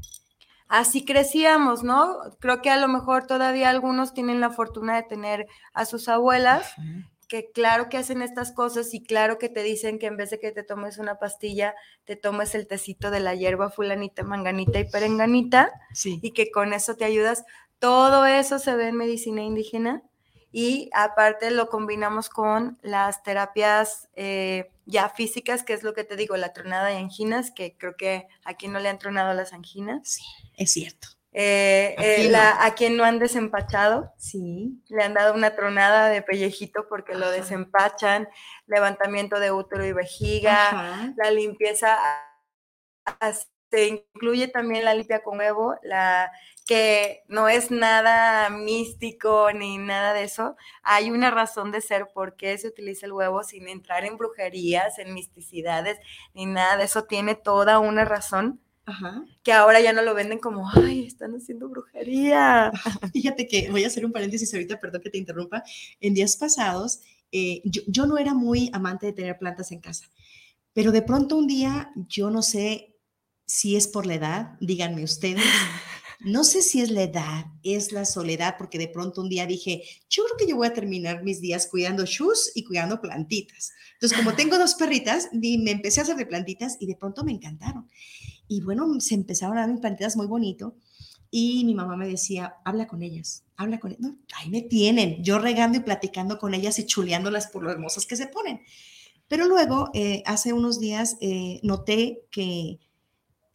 [0.68, 2.16] Así crecíamos, ¿no?
[2.40, 6.74] Creo que a lo mejor todavía algunos tienen la fortuna de tener a sus abuelas
[7.28, 10.38] que claro que hacen estas cosas y claro que te dicen que en vez de
[10.38, 14.90] que te tomes una pastilla, te tomes el tecito de la hierba fulanita, manganita y
[14.90, 15.72] perenganita
[16.04, 17.44] y que con eso te ayudas.
[17.78, 20.02] Todo eso se ve en medicina indígena
[20.52, 26.16] y aparte lo combinamos con las terapias eh, ya físicas, que es lo que te
[26.16, 30.08] digo, la tronada de anginas, que creo que aquí no le han tronado las anginas.
[30.08, 30.22] Sí,
[30.56, 31.08] es cierto.
[31.38, 34.82] Eh, eh, a quien no han desempachado, sí.
[34.88, 38.26] le han dado una tronada de pellejito porque lo desempachan,
[38.66, 41.98] levantamiento de útero y vejiga, la limpieza,
[43.70, 46.32] se incluye también la limpia con huevo, la
[46.64, 50.56] que no es nada místico ni nada de eso.
[50.82, 54.98] Hay una razón de ser por qué se utiliza el huevo sin entrar en brujerías,
[54.98, 55.98] en misticidades,
[56.32, 57.04] ni nada de eso.
[57.04, 58.62] Tiene toda una razón
[59.42, 62.70] que ahora ya no lo venden como, ay, están haciendo brujería.
[63.12, 65.62] Fíjate que voy a hacer un paréntesis ahorita, perdón que te interrumpa.
[66.00, 67.00] En días pasados,
[67.32, 70.10] eh, yo, yo no era muy amante de tener plantas en casa,
[70.72, 72.96] pero de pronto un día, yo no sé
[73.46, 75.44] si es por la edad, díganme ustedes.
[76.20, 79.82] No sé si es la edad, es la soledad, porque de pronto un día dije,
[80.08, 83.72] yo creo que yo voy a terminar mis días cuidando shoes y cuidando plantitas.
[83.94, 87.32] Entonces, como tengo dos perritas, me empecé a hacer de plantitas y de pronto me
[87.32, 87.88] encantaron.
[88.48, 90.76] Y bueno, se empezaron a dar mis plantitas muy bonito.
[91.30, 94.12] Y mi mamá me decía, habla con ellas, habla con ellas.
[94.36, 98.16] ahí me tienen, yo regando y platicando con ellas y chuleándolas por lo hermosas que
[98.16, 98.60] se ponen.
[99.28, 102.78] Pero luego, eh, hace unos días, eh, noté que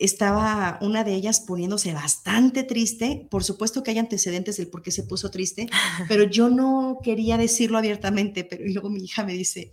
[0.01, 3.27] estaba una de ellas poniéndose bastante triste.
[3.29, 5.69] Por supuesto que hay antecedentes del por qué se puso triste,
[6.07, 8.43] pero yo no quería decirlo abiertamente.
[8.43, 9.71] Pero luego mi hija me dice,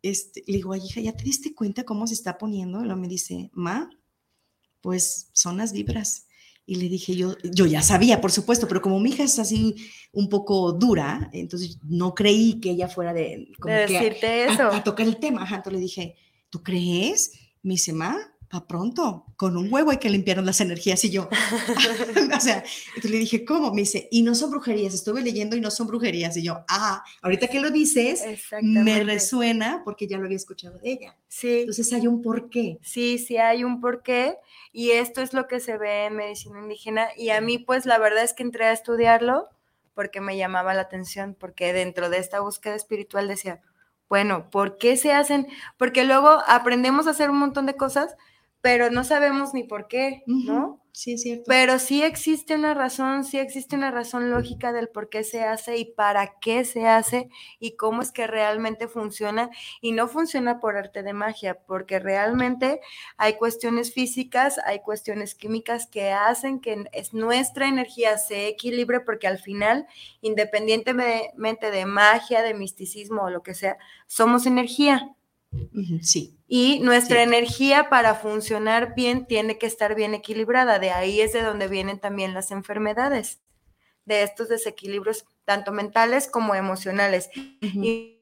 [0.00, 2.80] este, le digo, hija, ¿ya te diste cuenta cómo se está poniendo?
[2.80, 3.90] Y luego me dice, ma,
[4.80, 6.28] pues son las vibras.
[6.64, 9.74] Y le dije, yo, yo ya sabía, por supuesto, pero como mi hija es así
[10.12, 14.68] un poco dura, entonces no creí que ella fuera de, decirte eso.
[14.68, 15.42] A, tocar el tema.
[15.42, 16.14] entonces le dije,
[16.50, 17.32] ¿tú crees?
[17.62, 18.18] Me dice, ma,
[18.48, 21.04] pa pronto, con un huevo hay que limpiar las energías.
[21.04, 21.28] Y yo,
[22.36, 23.72] o sea, entonces le dije, ¿cómo?
[23.72, 26.36] Me dice, y no son brujerías, estuve leyendo y no son brujerías.
[26.36, 28.22] Y yo, ah, ahorita que lo dices,
[28.62, 31.16] me resuena porque ya lo había escuchado de ella.
[31.28, 31.60] Sí.
[31.60, 32.78] Entonces hay un porqué.
[32.82, 34.36] Sí, sí hay un porqué.
[34.72, 37.08] Y esto es lo que se ve en medicina indígena.
[37.16, 39.48] Y a mí, pues, la verdad es que entré a estudiarlo
[39.94, 43.60] porque me llamaba la atención, porque dentro de esta búsqueda espiritual decía,
[44.08, 45.48] bueno, ¿por qué se hacen?
[45.76, 48.16] Porque luego aprendemos a hacer un montón de cosas,
[48.60, 50.80] pero no sabemos ni por qué, ¿no?
[50.92, 51.44] Sí, es cierto.
[51.46, 55.76] Pero sí existe una razón, sí existe una razón lógica del por qué se hace
[55.76, 57.28] y para qué se hace
[57.60, 59.48] y cómo es que realmente funciona.
[59.80, 62.80] Y no funciona por arte de magia, porque realmente
[63.16, 69.28] hay cuestiones físicas, hay cuestiones químicas que hacen que es nuestra energía se equilibre, porque
[69.28, 69.86] al final,
[70.20, 75.14] independientemente de magia, de misticismo o lo que sea, somos energía.
[76.02, 76.38] Sí.
[76.46, 80.78] Y nuestra energía para funcionar bien tiene que estar bien equilibrada.
[80.78, 83.40] De ahí es de donde vienen también las enfermedades,
[84.04, 87.30] de estos desequilibrios, tanto mentales como emocionales.
[87.60, 88.14] y,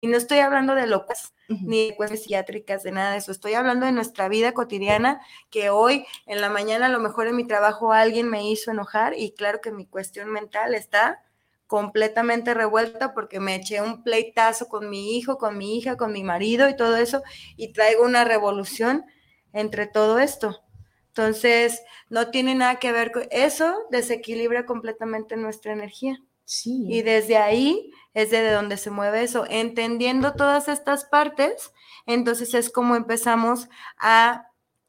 [0.00, 3.32] no estoy hablando de locas ni de cuestiones psiquiátricas, de nada de eso.
[3.32, 7.34] Estoy hablando de nuestra vida cotidiana, que hoy en la mañana a lo mejor en
[7.34, 11.24] mi trabajo alguien me hizo enojar y claro que mi cuestión mental está
[11.68, 16.24] completamente revuelta porque me eché un pleitazo con mi hijo, con mi hija, con mi
[16.24, 17.22] marido y todo eso,
[17.56, 19.04] y traigo una revolución
[19.52, 20.62] entre todo esto.
[21.08, 26.22] Entonces, no tiene nada que ver con eso, desequilibra completamente nuestra energía.
[26.44, 26.86] Sí.
[26.88, 29.44] Y desde ahí es de donde se mueve eso.
[29.50, 31.72] Entendiendo todas estas partes,
[32.06, 34.47] entonces es como empezamos a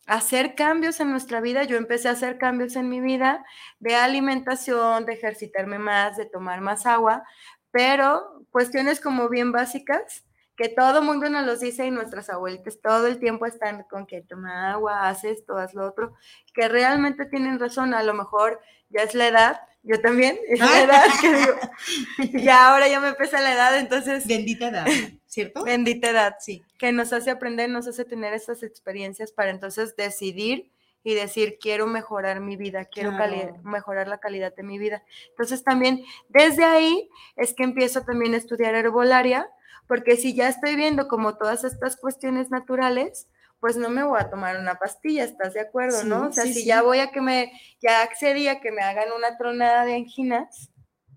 [0.10, 1.64] hacer cambios en nuestra vida.
[1.64, 3.46] Yo empecé a hacer cambios en mi vida
[3.80, 7.24] de alimentación, de ejercitarme más, de tomar más agua,
[7.72, 10.26] pero cuestiones como bien básicas
[10.58, 14.22] que todo mundo nos los dice y nuestras abuelitas todo el tiempo están con que
[14.22, 16.16] toma agua, haces esto, haz lo otro,
[16.54, 20.82] que realmente tienen razón, a lo mejor ya es la edad, yo también, es la
[20.82, 24.28] edad que digo, ya ahora ya me pesa la edad, entonces...
[24.28, 24.86] Bendita edad.
[25.30, 25.64] ¿Cierto?
[25.64, 26.64] Bendita edad, Sí.
[26.78, 30.72] que nos hace aprender, nos hace tener esas experiencias para entonces decidir
[31.04, 33.56] y decir, quiero mejorar mi vida, quiero Claro.
[33.64, 35.04] mejorar la calidad de mi vida.
[35.30, 39.50] Entonces también desde ahí es que empiezo también a estudiar herbolaria,
[39.88, 43.28] porque si ya estoy viendo como todas estas cuestiones naturales,
[43.60, 46.28] pues no me voy a tomar una pastilla, ¿estás de acuerdo, Sí, no?
[46.28, 46.66] O sea, sí, si sí.
[46.68, 50.70] ya voy a que me, ya accedí a que me hagan una tronada de anginas,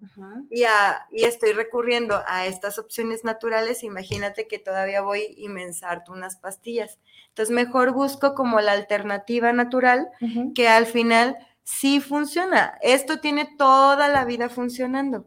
[0.05, 0.43] Ajá.
[0.51, 5.63] y, a- y estoy recurriendo a estas opciones naturales, imagínate que todavía voy y me
[5.63, 6.99] ensarto unas pastillas.
[7.29, 10.09] Entonces, mejor busco como la alternativa natural
[10.55, 12.77] que al final sí funciona.
[12.83, 15.27] Esto tiene toda la vida funcionando.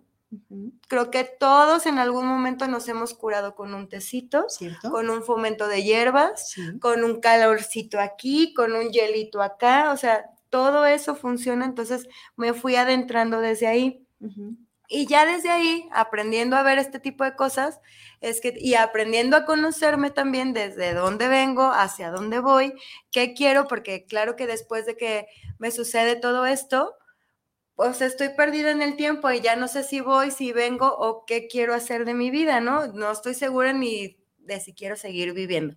[0.89, 4.91] Creo que todos en algún momento nos hemos curado con un tecito, ¿Cierto?
[4.91, 6.77] con un fomento de hierbas, Sí.
[6.79, 11.63] con un calorcito aquí, con un hielito acá, o sea, todo eso funciona.
[11.65, 14.01] Entonces, me fui adentrando desde ahí.
[14.87, 17.79] Y ya desde ahí, aprendiendo a ver este tipo de cosas,
[18.21, 22.73] es que, y aprendiendo a conocerme también desde dónde vengo, hacia dónde voy,
[23.11, 25.27] qué quiero, porque claro que después de que
[25.59, 26.95] me sucede todo esto,
[27.75, 31.25] pues estoy perdida en el tiempo y ya no sé si voy, si vengo o
[31.25, 32.87] qué quiero hacer de mi vida, ¿no?
[32.87, 35.75] No estoy segura ni de si quiero seguir viviendo.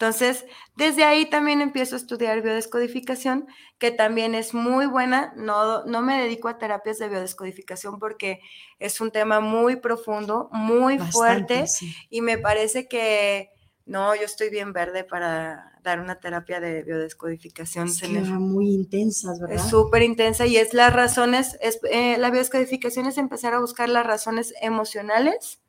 [0.00, 5.32] Entonces, desde ahí también empiezo a estudiar biodescodificación, que también es muy buena.
[5.34, 8.38] No, no me dedico a terapias de biodescodificación porque
[8.78, 11.92] es un tema muy profundo, muy Bastante, fuerte sí.
[12.10, 13.50] y me parece que
[13.86, 17.88] no, yo estoy bien verde para dar una terapia de biodescodificación.
[17.88, 19.56] Es que me- muy intensas, ¿verdad?
[19.56, 23.88] es súper intensa y es las razones, es, eh, la biodescodificación es empezar a buscar
[23.88, 25.60] las razones emocionales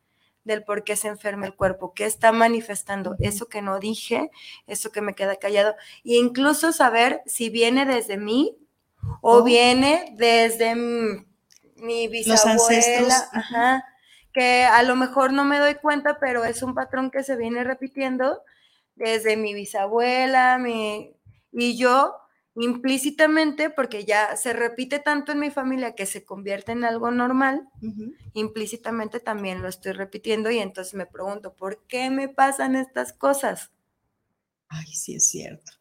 [0.49, 4.29] del por qué se enferma el cuerpo, qué está manifestando, eso que no dije,
[4.67, 8.57] eso que me queda callado, e incluso saber si viene desde mí
[9.21, 9.43] o Oh.
[9.43, 13.85] viene desde mi Los ancestros, bisabuela, ajá,
[14.33, 17.63] que a lo mejor no me doy cuenta, pero es un patrón que se viene
[17.63, 18.43] repitiendo
[18.95, 21.15] desde mi bisabuela, mi,
[21.53, 22.15] y yo
[22.55, 27.67] implícitamente, porque ya se repite tanto en mi familia que se convierte en algo normal,
[28.33, 33.71] implícitamente también lo estoy repitiendo y entonces me pregunto, ¿por qué me pasan estas cosas?
[34.69, 35.71] Ay, sí es cierto.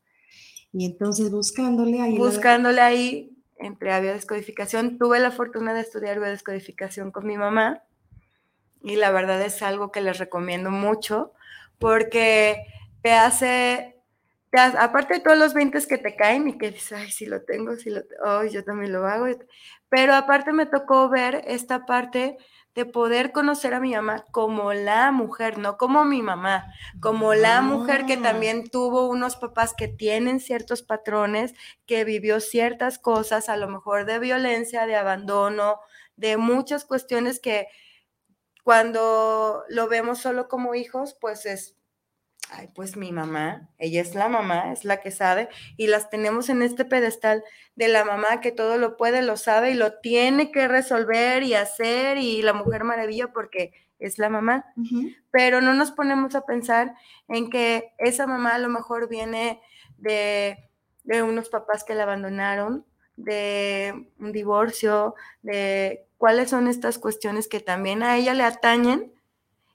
[0.72, 2.18] Y entonces buscándole ahí.
[2.18, 7.84] la- Buscándole ahí, entré a biodescodificación, tuve la fortuna de estudiar biodescodificación con mi mamá
[8.82, 11.32] y la verdad es algo que les recomiendo mucho
[11.78, 12.64] porque
[13.02, 13.97] te hace,
[14.50, 17.42] te aparte de todos los 20 que te caen y que dices, ay, si lo
[17.42, 19.26] tengo, si lo, te- ay, yo también lo hago,
[19.88, 22.36] pero aparte me tocó ver esta parte
[22.74, 26.64] de poder conocer a mi mamá como la mujer, no como mi mamá,
[27.00, 28.22] como la mujer que Ah.
[28.22, 31.54] también tuvo unos papás que tienen ciertos patrones,
[31.86, 35.80] que vivió ciertas cosas, a lo mejor de violencia, de abandono,
[36.16, 37.66] de muchas cuestiones que
[38.64, 41.76] cuando lo vemos solo como hijos, pues es,
[42.50, 46.48] ay, pues mi mamá, ella es la mamá, es la que sabe, y las tenemos
[46.48, 47.44] en este pedestal
[47.76, 51.54] de la mamá que todo lo puede, lo sabe y lo tiene que resolver y
[51.54, 54.64] hacer, y la mujer maravilla porque es la mamá.
[55.30, 56.94] Pero no nos ponemos a pensar
[57.28, 59.60] en que esa mamá a lo mejor viene
[59.96, 60.56] de,
[61.04, 67.60] de unos papás que la abandonaron, de un divorcio, de cuáles son estas cuestiones que
[67.60, 69.12] también a ella le atañen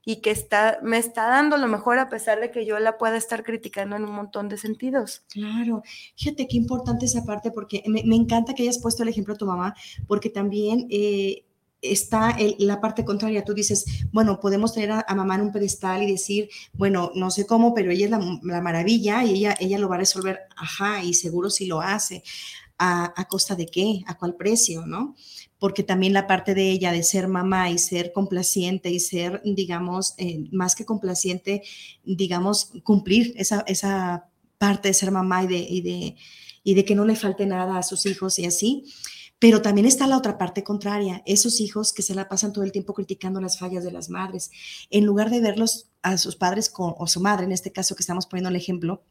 [0.06, 3.18] y que está, me está dando lo mejor a pesar de que yo la pueda
[3.18, 5.24] estar criticando en un montón de sentidos.
[5.30, 5.84] Claro,
[6.16, 9.46] fíjate qué importante esa parte porque me, encanta que hayas puesto el ejemplo de tu
[9.46, 9.76] mamá,
[10.08, 11.46] porque también eh,
[11.82, 13.44] está el- la parte contraria.
[13.44, 17.32] Tú dices, bueno, podemos tener a, a mamá en un pedestal y decir, bueno, no
[17.32, 20.42] sé cómo, pero ella es la, la maravilla y ella, ella lo va a resolver,
[20.56, 22.24] ajá, y seguro si lo hace.
[22.78, 24.02] ¿A, ¿A costa de qué?
[24.08, 24.86] ¿A cuál precio?
[24.86, 25.16] ¿No?
[25.60, 30.16] Porque también la parte de ella de ser mamá y ser complaciente y ser, digamos,
[30.18, 31.64] eh, más que complaciente,
[32.04, 36.16] digamos, cumplir esa, esa parte de ser mamá y de, y, de,
[36.64, 38.86] y de que no le falte nada a sus hijos y así.
[39.44, 42.72] Pero también está la otra parte contraria, esos hijos que se la pasan todo el
[42.72, 44.52] tiempo criticando las fallas de las madres,
[44.90, 48.04] en lugar de verlos a sus padres con, o su madre, en este caso que
[48.04, 49.04] estamos poniendo el ejemplo,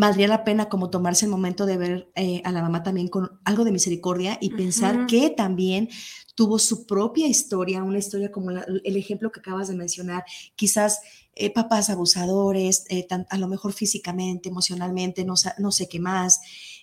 [0.00, 3.40] valdría la pena como tomarse el momento de ver eh, a la mamá también con
[3.44, 5.88] algo de misericordia y pensar que también
[6.34, 10.24] tuvo su propia historia, una historia como la- el ejemplo que acabas de mencionar,
[10.56, 11.00] quizás
[11.36, 16.40] eh, papás abusadores, eh, tan- a lo mejor físicamente, emocionalmente, no, no sé qué más,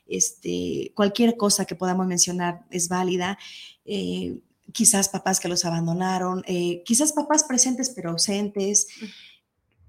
[0.08, 3.38] este, cualquier cosa que podamos mencionar es válida.
[3.86, 4.40] eh,
[4.74, 6.44] quizás papás que los abandonaron,
[6.86, 8.88] quizás papás presentes pero ausentes,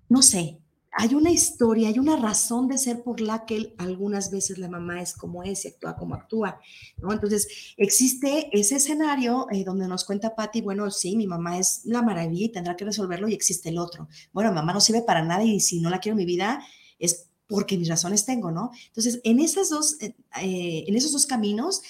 [0.08, 0.58] no sé,
[0.94, 5.00] hay una historia, hay una razón de ser por la que algunas veces la mamá
[5.00, 6.60] es como es y actúa como actúa,
[6.98, 7.10] ¿no?
[7.12, 12.02] Entonces, existe ese escenario eh, donde nos cuenta Patti, bueno, sí, mi mamá es la
[12.02, 14.08] maravilla y tendrá que resolverlo y existe el otro.
[14.34, 16.62] Bueno, mamá no sirve para nada y si no la quiero en mi vida
[16.98, 18.70] es porque mis razones tengo, ¿no?
[18.88, 21.82] Entonces, en, esas dos, eh, eh, en esos dos caminos,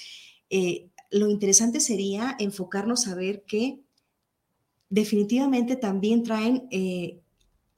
[1.09, 3.81] lo interesante sería enfocarnos a ver que
[4.89, 6.69] definitivamente también traen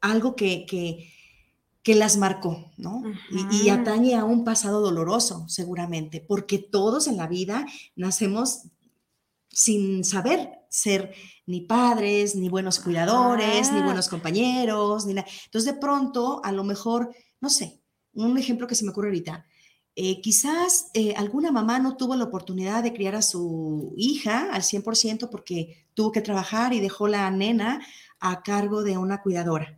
[0.01, 1.14] algo que, que
[1.85, 3.03] que las marcó, ¿no?
[3.51, 8.63] y, atañe a un pasado doloroso, seguramente, porque todos en la vida nacemos
[9.49, 11.13] sin saber ser
[11.45, 15.27] ni padres, ni buenos cuidadores, ni buenos compañeros, ni nada.
[15.45, 17.83] Entonces, de pronto, a lo mejor, no sé,
[18.15, 19.45] un ejemplo que se me ocurre ahorita,
[19.95, 24.63] eh, quizás eh, alguna mamá no tuvo la oportunidad de criar a su hija al
[24.63, 27.85] 100% porque tuvo que trabajar y dejó la nena
[28.19, 29.77] a cargo de una cuidadora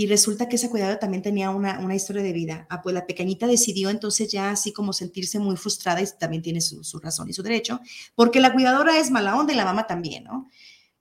[0.00, 2.66] y resulta que esa cuidadora también tenía una, historia de vida.
[2.70, 6.62] Ah, pues la pequeñita decidió entonces ya así como sentirse muy frustrada y también tiene
[6.62, 7.80] su, razón y su derecho,
[8.14, 10.48] porque la cuidadora es mala onda y la mamá también, ¿no?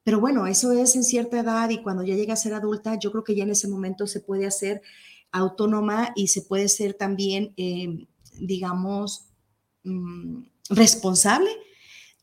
[0.03, 3.09] Pero bueno, eso es en cierta edad y cuando ya llega a ser adulta, yo
[3.11, 4.81] creo que ya en ese momento se puede hacer
[5.31, 9.29] autónoma y se puede ser también, eh, digamos,
[9.85, 10.41] mm,
[10.71, 11.51] responsable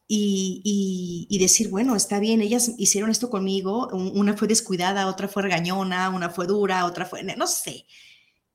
[0.08, 6.10] y, decir, bueno, está bien, ellas hicieron esto conmigo, una fue descuidada, otra fue regañona,
[6.10, 7.86] una fue dura, otra fue, no sé,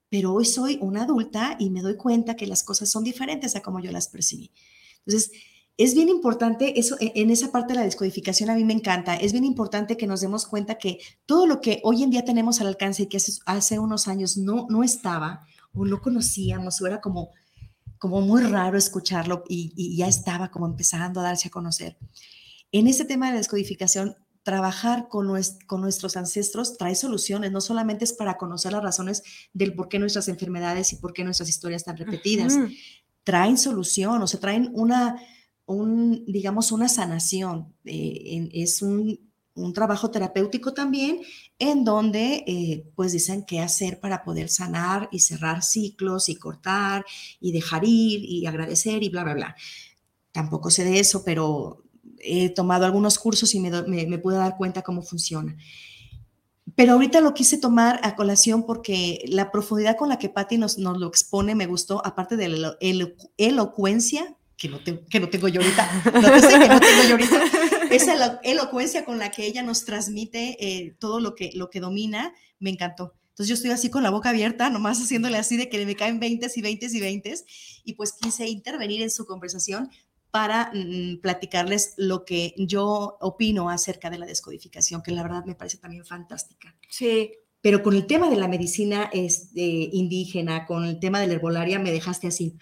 [0.09, 3.61] pero hoy soy una adulta y me doy cuenta que las cosas son diferentes a
[3.61, 4.51] como yo las percibí.
[5.05, 5.31] Entonces,
[5.77, 9.15] es bien importante, eso e, en esa parte de la descodificación a mí me encanta,
[9.15, 12.61] es bien importante que nos demos cuenta que todo lo que hoy en día tenemos
[12.61, 16.87] al alcance y que hace, hace unos años no, no estaba o no conocíamos o
[16.87, 17.29] era como
[18.01, 21.99] como muy raro escucharlo y, ya estaba como empezando a darse a conocer.
[22.71, 25.31] En ese tema de descodificación, trabajar con,
[25.67, 29.21] con, nuestros ancestros trae soluciones, no solamente es para conocer las razones
[29.53, 32.57] del por qué nuestras enfermedades y por qué nuestras historias están repetidas,
[33.23, 35.21] traen solución, o sea, traen una,
[35.67, 37.75] un, digamos, una sanación.
[37.85, 41.21] Eh, es un un trabajo terapéutico también,
[41.59, 47.05] en donde eh, pues dicen qué hacer para poder sanar y cerrar ciclos y cortar
[47.39, 49.55] y dejar ir y agradecer y bla, bla, bla.
[50.31, 51.83] Tampoco sé de eso, pero
[52.19, 55.57] he tomado algunos cursos y me, me, pude dar cuenta cómo funciona.
[56.75, 60.77] Pero ahorita lo quise tomar a colación porque la profundidad con la que Patti nos,
[60.77, 62.77] lo expone me gustó, aparte de la
[63.37, 65.59] elocuencia, que no, tengo yo que no tengo yo
[67.11, 71.79] ahorita, esa elocuencia con la que ella nos transmite eh, todo lo que, lo que
[71.79, 73.13] domina, me encantó.
[73.29, 76.19] Entonces yo estoy así con la boca abierta, nomás haciéndole así de que me caen
[76.19, 77.33] 20 y 20 y 20
[77.85, 79.89] y pues quise intervenir en su conversación
[80.31, 85.55] para mm, platicarles lo que yo opino acerca de la descodificación, que la verdad me
[85.55, 86.75] parece también fantástica.
[86.89, 87.31] Sí.
[87.63, 91.77] Pero con el tema de la medicina este, indígena, con el tema de la herbolaria,
[91.77, 92.57] me dejaste así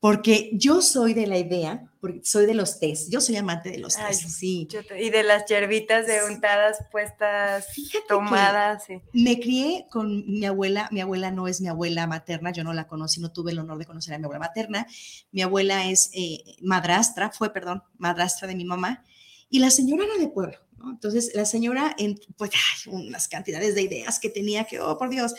[0.00, 3.78] porque yo soy de la idea, porque soy de los tés, yo soy amante de
[3.78, 4.66] los tés, sí.
[4.98, 7.66] y de las hierbitas de untadas puestas,
[8.08, 8.84] tomadas.
[8.86, 9.00] Sí.
[9.12, 12.86] Me crié con mi abuela, mi abuela no es mi abuela materna, yo no la
[12.86, 14.86] conocí, no tuve el honor de conocer a mi abuela materna.
[15.30, 19.04] Mi abuela es eh, madrastra, fue, perdón, madrastra de mi mamá,
[19.50, 20.56] y la señora era de pueblo.
[20.78, 20.90] ¿no?
[20.90, 21.94] Entonces, la señora,
[22.38, 25.34] pues, hay unas cantidades de ideas que tenía que, oh, por Dios.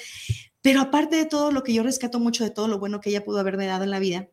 [0.62, 3.26] Pero aparte de todo lo que yo rescato mucho de todo lo bueno que ella
[3.26, 4.30] pudo haberme dado en la vida,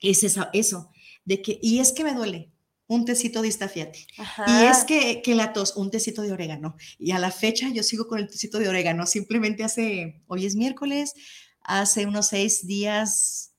[0.00, 0.90] es eso, eso,
[1.28, 2.50] de que, y es que me duele,
[2.86, 4.06] un tecito de istafiate.
[4.46, 6.74] Y es que, que, la tos, un tecito de orégano.
[6.98, 9.04] Y a la fecha yo sigo con el tecito de orégano.
[9.04, 11.12] Simplemente hace, hoy es miércoles,
[11.60, 13.52] hace unos seis días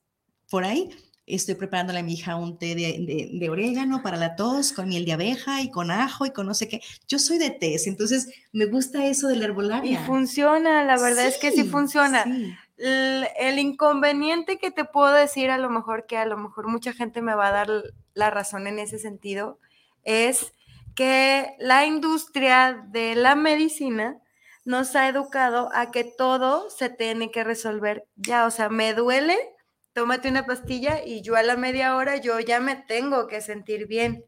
[0.50, 0.90] por ahí,
[1.26, 5.04] estoy preparándole a mi hija un té de, de, orégano para la tos, con miel
[5.04, 6.80] de abeja y con ajo y con no sé qué.
[7.06, 9.92] Yo soy de tés, entonces me gusta eso de la herbolaria.
[9.92, 12.24] Y funciona, la verdad es que sí funciona.
[12.24, 16.92] Sí el, inconveniente que te puedo decir, a lo mejor que a lo mejor mucha
[16.92, 17.68] gente me va a dar
[18.14, 19.58] la razón en ese sentido,
[20.04, 20.54] es
[20.94, 24.20] que la industria de la medicina
[24.64, 29.38] nos ha educado a que todo se tiene que resolver ya, o sea, me duele,
[29.92, 33.86] tómate una pastilla y yo a la media hora yo ya me tengo que sentir
[33.86, 34.24] bien.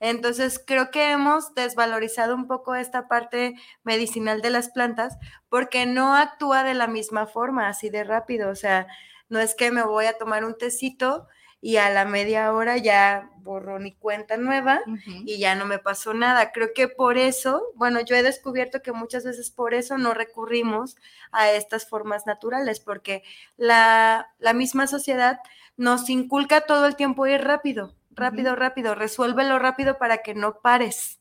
[0.00, 5.18] Entonces, creo que hemos desvalorizado un poco esta parte medicinal de las plantas
[5.48, 8.50] porque no actúa de la misma forma, así de rápido.
[8.50, 8.86] O sea,
[9.28, 11.28] no es que me voy a tomar un tecito
[11.60, 16.14] y a la media hora ya borro mi cuenta nueva y ya no me pasó
[16.14, 16.52] nada.
[16.52, 20.96] Creo que por eso, bueno, yo he descubierto que muchas veces por eso no recurrimos
[21.32, 23.22] a estas formas naturales, porque
[23.56, 25.40] la, la misma sociedad
[25.76, 31.20] nos inculca todo el tiempo ir rápido rápido, rápido, resuélvelo rápido para que no pares.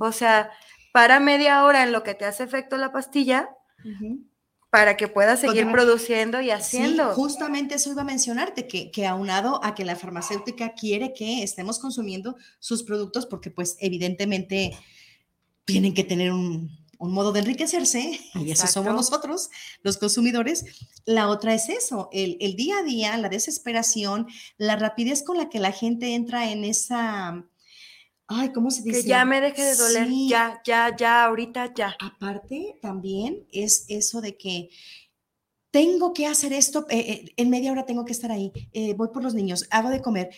[0.00, 0.50] O sea,
[0.92, 3.48] para media hora en lo que te hace efecto la pastilla
[4.70, 7.14] para que pueda seguir produciendo y haciendo.
[7.14, 11.78] justamente eso iba a mencionarte, que, que aunado a que la farmacéutica quiere que estemos
[11.78, 14.76] consumiendo sus productos, porque pues evidentemente
[15.64, 19.50] tienen que tener un, un modo de enriquecerse, y eso somos nosotros,
[19.82, 20.64] los consumidores.
[21.04, 24.26] La otra es eso, el, el, día a día, la desesperación,
[24.58, 27.44] la rapidez con la que la gente entra en esa...
[28.28, 29.02] Ay, ¿cómo se dice?
[29.02, 31.96] Que ya me deje de doler, ya, ya, ya, ahorita ya.
[32.00, 34.70] Aparte, también es eso de que
[35.76, 39.08] tengo que hacer esto, eh, eh, en media hora tengo que estar ahí, eh, voy
[39.08, 40.30] por los niños, hago de comer,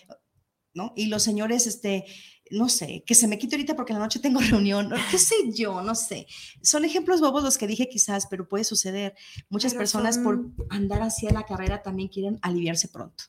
[0.74, 0.92] ¿no?
[0.96, 2.06] Y los señores, este,
[2.50, 5.34] no sé, que se me quite ahorita porque en la noche tengo reunión, qué sé
[5.52, 6.26] yo, no sé.
[6.62, 9.14] Son ejemplos bobos los que dije quizás, pero puede suceder.
[9.48, 10.40] Muchas personas por
[10.70, 13.24] andar hacia la carrera también quieren aliviarse pronto.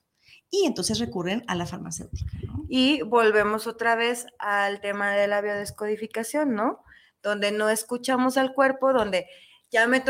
[0.52, 2.32] Y entonces recurren a la farmacéutica.
[2.68, 6.80] Y volvemos otra vez al tema de la biodescodificación, ¿no?
[7.22, 9.28] Donde no escuchamos al cuerpo, donde
[9.70, 10.04] ya me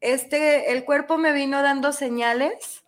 [0.00, 2.84] este, el cuerpo me vino dando señales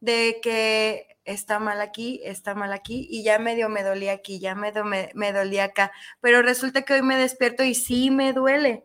[0.00, 4.54] de que está mal aquí, está mal aquí, y ya medio me dolía aquí, ya
[4.54, 8.84] medio me, me dolía acá, pero resulta que hoy me despierto y sí me duele.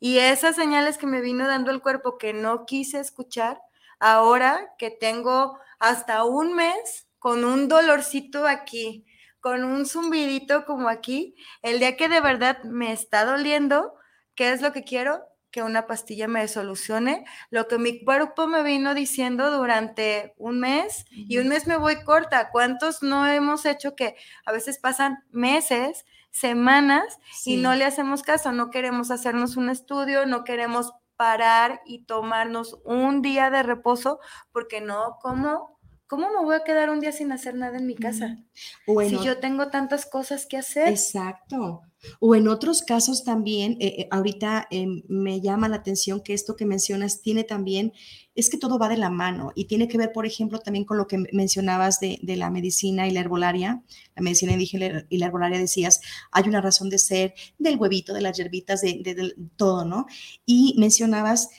[0.00, 3.60] Y esas señales que me vino dando el cuerpo que no quise escuchar,
[3.98, 9.06] ahora que tengo hasta un mes con un dolorcito aquí,
[9.40, 13.94] con un zumbidito como aquí, el día que de verdad me está doliendo,
[14.34, 15.27] ¿qué es lo que quiero?
[15.50, 21.04] Que una pastilla me solucione lo que mi cuerpo me vino diciendo durante un mes
[21.10, 22.50] y un mes me voy corta.
[22.50, 28.52] ¿Cuántos no hemos hecho que a veces pasan meses, semanas y no le hacemos caso?
[28.52, 34.20] No queremos hacernos un estudio, no queremos parar y tomarnos un día de reposo
[34.52, 35.77] porque no, ¿cómo?
[36.08, 38.38] ¿Cómo me voy a quedar un día sin hacer nada en mi casa?
[38.86, 40.88] si yo tengo tantas cosas que hacer.
[40.88, 41.82] Exacto.
[42.18, 46.56] O en otros casos también, eh, eh, ahorita em, me llama la atención que esto
[46.56, 47.92] que mencionas tiene también,
[48.34, 50.96] es que todo va de la mano y tiene que ver, por ejemplo, también con
[50.96, 53.82] lo que mencionabas de, la medicina y la herbolaria,
[54.16, 56.00] la medicina indígena y la herbolaria decías,
[56.30, 60.06] hay una razón de ser del huevito, de las hierbitas, de, de todo, ¿no?
[60.46, 61.50] Y mencionabas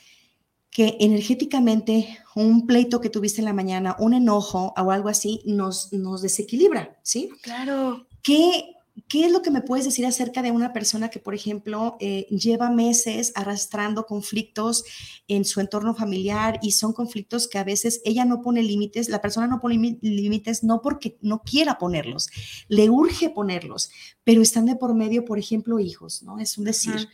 [0.80, 5.92] que energéticamente un pleito que tuviste en la mañana, un enojo o algo así, nos,
[5.92, 7.32] nos desequilibra, ¿sí?
[7.42, 8.08] Claro.
[8.24, 8.78] ¿Qué,
[9.10, 12.28] ¿Qué es lo que me puedes decir acerca de una persona que, por ejemplo, eh,
[12.30, 14.86] lleva meses arrastrando conflictos
[15.28, 19.22] en su entorno familiar y son conflictos que a veces ella no pone límites, la
[19.22, 22.30] persona no pone límites no porque no quiera ponerlos,
[22.70, 23.92] le urge ponerlos,
[24.24, 26.40] pero están de por medio, por ejemplo, hijos, ¿no?
[26.40, 27.10] Es un decir.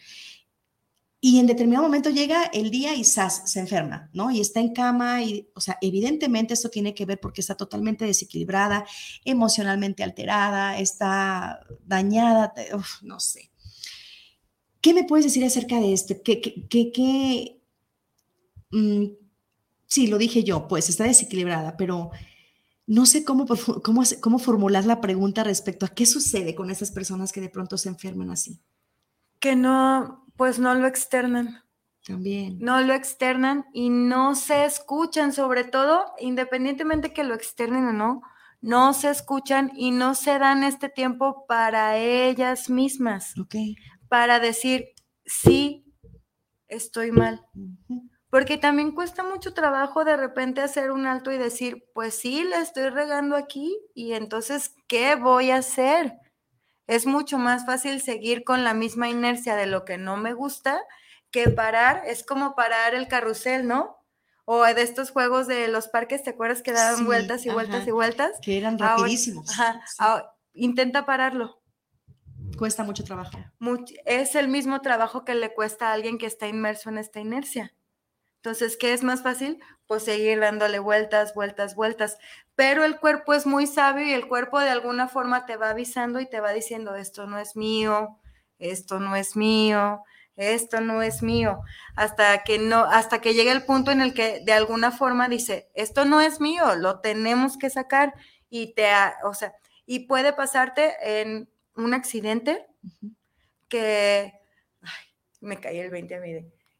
[1.27, 3.49] Y en determinado momento llega el día y ¡zas!
[3.49, 4.29] se enferma, ¿no?
[4.29, 8.05] Y está en cama y, o sea, evidentemente esto tiene que ver porque está totalmente
[8.05, 8.85] desequilibrada,
[9.23, 12.53] emocionalmente alterada, está dañada,
[13.01, 13.49] no sé.
[14.81, 16.13] ¿Qué me puedes decir acerca de esto?
[16.23, 17.59] ¿Qué, qué, qué,
[18.69, 19.05] mm,
[19.87, 22.11] sí, lo dije yo, pues está desequilibrada, pero
[22.85, 23.47] no sé cómo,
[23.81, 27.79] cómo, cómo formular la pregunta respecto a qué sucede con esas personas que de pronto
[27.79, 28.61] se enferman así.
[29.39, 31.63] Que no, pues no lo externan.
[32.05, 32.59] También.
[32.59, 38.21] No lo externan y no se escuchan, sobre todo, independientemente que lo externen o no,
[38.61, 43.37] no se escuchan y no se dan este tiempo para ellas mismas.
[43.39, 43.55] Ok.
[44.07, 44.89] Para decir,
[45.25, 45.85] sí,
[46.67, 47.41] estoy mal.
[48.29, 52.61] Porque también cuesta mucho trabajo de repente hacer un alto y decir, pues sí, la
[52.61, 56.13] estoy regando aquí y entonces, ¿qué voy a hacer?
[56.87, 60.81] Es mucho más fácil seguir con la misma inercia de lo que no me gusta
[61.31, 62.03] que parar.
[62.05, 63.97] Es como parar el carrusel, ¿no?
[64.45, 67.91] O de estos juegos de los parques, ¿te acuerdas que daban vueltas y vueltas y
[67.91, 68.39] vueltas?
[68.41, 69.49] Que eran rapidísimos.
[69.59, 71.61] ajá, intenta pararlo.
[72.57, 73.37] Cuesta mucho trabajo.
[74.05, 77.73] es el mismo trabajo que le cuesta a alguien que está inmerso en esta inercia.
[78.37, 79.59] Entonces, ¿qué es más fácil?
[79.87, 82.19] Pues seguir dándole vueltas, vueltas, vueltas.
[82.55, 86.19] Pero el cuerpo es muy sabio y el cuerpo de alguna forma te va avisando
[86.19, 88.19] y te va diciendo, esto no es mío,
[88.59, 90.03] esto no es mío,
[90.37, 91.61] esto no es mío,
[91.95, 95.69] hasta que no, hasta que llegue el punto en el que de alguna forma dice,
[95.73, 98.13] esto no es mío, lo tenemos que sacar
[98.49, 98.89] y te,
[99.23, 99.53] o sea,
[99.85, 102.65] y puede pasarte en un accidente
[103.67, 104.33] que,
[104.81, 105.05] ay,
[105.41, 106.33] me caí el 20 a mí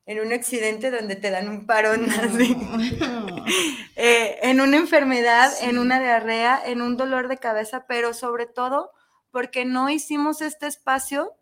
[0.05, 2.05] en un accidente donde te dan un parón,
[3.95, 8.91] eh, en una enfermedad, en una diarrea, en un dolor de cabeza, pero sobre todo
[9.31, 11.35] porque no hicimos este espacio.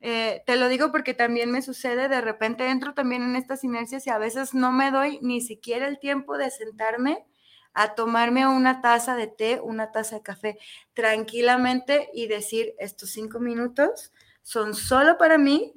[0.00, 4.06] Eh, te lo digo porque también me sucede, de repente entro también en estas inercias
[4.06, 7.26] y a veces no me doy ni siquiera el tiempo de sentarme
[7.72, 10.58] a tomarme una taza de té, una taza de café
[10.94, 15.74] tranquilamente y decir, estos cinco minutos son solo para mí,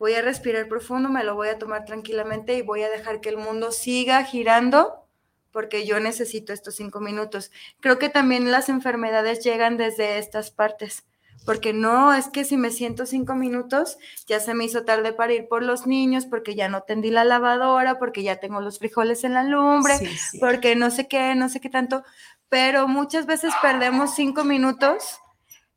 [0.00, 3.28] voy a respirar profundo, me lo voy a tomar tranquilamente y voy a dejar que
[3.28, 5.06] el mundo siga girando
[5.52, 7.52] porque yo necesito estos cinco minutos.
[7.80, 11.04] Creo que también las enfermedades llegan desde estas partes,
[11.44, 15.34] porque no es que si me siento cinco minutos, ya se me hizo tarde para
[15.34, 19.22] ir por los niños, porque ya no tendí la lavadora, porque ya tengo los frijoles
[19.24, 19.94] en la lumbre,
[20.40, 22.04] porque no sé qué, no sé qué tanto,
[22.48, 25.20] pero muchas veces perdemos cinco minutos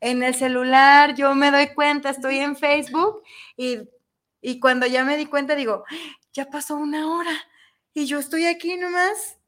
[0.00, 3.22] en el celular, yo me doy cuenta, estoy en Facebook
[3.56, 3.88] y,
[4.46, 5.84] y cuando ya me di cuenta digo,
[6.34, 7.32] ya pasó una hora
[7.94, 9.38] y yo estoy aquí nomás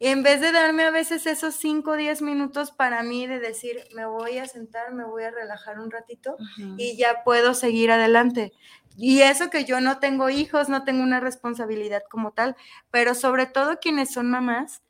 [0.00, 3.82] en vez de darme a veces esos 5 o 10 minutos para mí de decir,
[3.94, 6.36] me voy a sentar, me voy a relajar un ratito
[6.76, 8.52] y ya puedo seguir adelante.
[8.98, 12.54] Y eso que yo no tengo hijos, no tengo una responsabilidad como tal,
[12.90, 14.82] pero sobre todo quienes son mamás,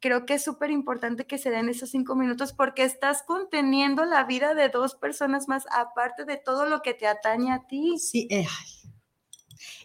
[0.00, 4.24] creo que es súper importante que se den esos cinco minutos porque estás conteniendo la
[4.24, 7.98] vida de dos personas más, aparte de todo lo que te atañe a ti.
[7.98, 8.46] Sí, eh,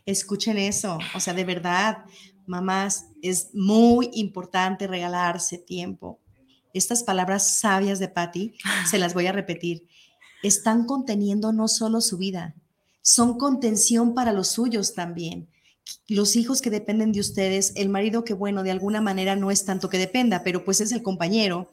[0.05, 2.05] escuchen eso, o sea, de verdad,
[2.45, 6.19] mamás, es muy importante regalarse tiempo.
[6.73, 8.53] Estas palabras sabias de Patti,
[8.89, 9.87] se las voy a repetir,
[10.43, 12.55] están conteniendo no solo su vida,
[13.01, 15.49] son contención para los suyos también.
[16.07, 19.63] Los hijos que dependen de ustedes, el marido que, bueno, de alguna manera no es
[19.63, 21.71] tanto que dependa, pero pues es el compañero,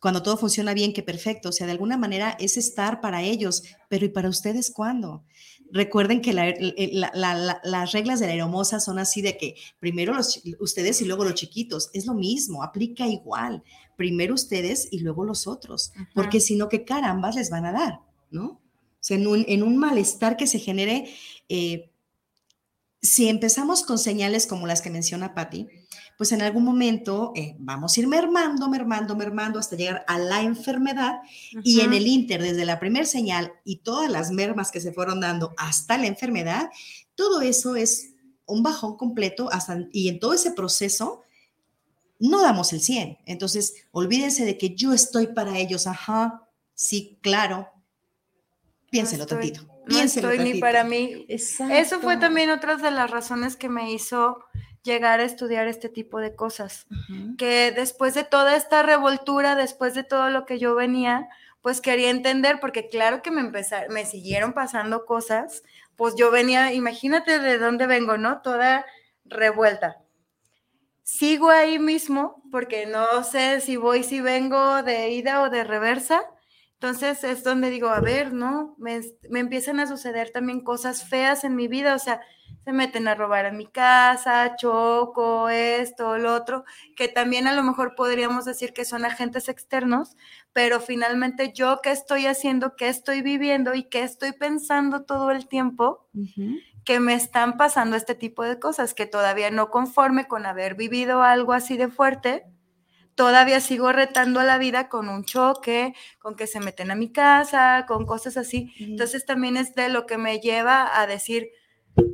[0.00, 1.48] cuando todo funciona bien, que perfecto.
[1.48, 5.24] O sea, de alguna manera es estar para ellos, pero ¿y para ustedes cuándo?
[5.72, 11.04] Recuerden que las reglas de la hermosa son así de que primero los, ustedes y
[11.04, 11.90] luego los chiquitos.
[11.92, 13.62] Es lo mismo, aplica igual.
[13.96, 18.00] Primero ustedes y luego los otros, porque si no, ¿qué carambas les van a dar?
[18.30, 18.44] ¿No?
[18.46, 18.60] O
[19.00, 21.08] sea, en un, en un malestar que se genere,
[21.48, 21.90] eh,
[23.06, 25.68] si empezamos con señales como las que menciona Patti,
[26.18, 30.42] pues en algún momento eh, vamos a ir mermando, mermando, mermando hasta llegar a la
[30.42, 31.20] enfermedad
[31.62, 35.20] y en el inter, desde la primera señal y todas las mermas que se fueron
[35.20, 36.70] dando hasta la enfermedad,
[37.14, 38.14] todo eso es
[38.46, 41.22] un bajón completo hasta, y en todo ese proceso
[42.18, 43.18] no damos el 100.
[43.26, 47.68] Entonces, olvídense de que yo estoy para ellos, ajá, sí, claro,
[48.90, 49.75] piénselo tantito.
[49.86, 51.26] No estoy ni para mí.
[51.28, 54.44] Eso fue también otra de las razones que me hizo
[54.82, 56.86] llegar a estudiar este tipo de cosas.
[57.38, 61.28] Que después de toda esta revoltura, después de todo lo que yo venía,
[61.60, 65.64] pues quería entender, porque claro que me empezaron, me siguieron pasando cosas,
[65.96, 68.40] pues yo venía, imagínate de dónde vengo, ¿no?
[68.40, 68.86] Toda
[69.24, 69.96] revuelta.
[71.02, 76.22] Sigo ahí mismo, porque no sé si voy, si vengo de ida o de reversa.
[76.80, 78.74] Entonces es donde digo, a ver, ¿no?
[78.78, 79.00] Me,
[79.30, 82.20] me empiezan a suceder también cosas feas en mi vida, o sea,
[82.64, 86.64] se meten a robar a mi casa, choco, esto, lo otro,
[86.96, 90.16] que también a lo mejor podríamos decir que son agentes externos,
[90.52, 95.48] pero finalmente yo qué estoy haciendo, qué estoy viviendo y qué estoy pensando todo el
[95.48, 96.08] tiempo,
[96.84, 101.22] que me están pasando este tipo de cosas, que todavía no conforme con haber vivido
[101.22, 102.46] algo así de fuerte,
[103.16, 107.10] todavía sigo retando a la vida con un choque, con que se meten a mi
[107.10, 108.72] casa, con cosas así.
[108.78, 111.50] Entonces también es de lo que me lleva a decir,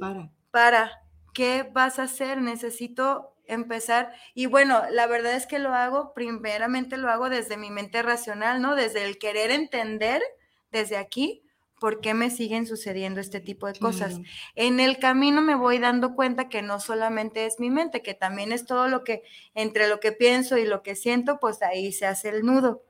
[0.01, 1.03] para para,
[1.35, 2.41] ¿qué vas a hacer?
[2.41, 4.13] Necesito empezar.
[4.35, 8.63] Y bueno, la verdad es que lo hago, primeramente lo hago desde mi mente racional,
[8.63, 8.77] ¿no?
[8.77, 10.23] Desde el querer entender
[10.71, 11.43] desde aquí
[11.83, 14.21] por qué me siguen sucediendo este tipo de cosas.
[14.55, 18.53] En el camino me voy dando cuenta que no solamente es mi mente, que también
[18.53, 19.25] es todo lo que,
[19.57, 22.85] entre lo que pienso y lo que siento, pues ahí se hace el nudo.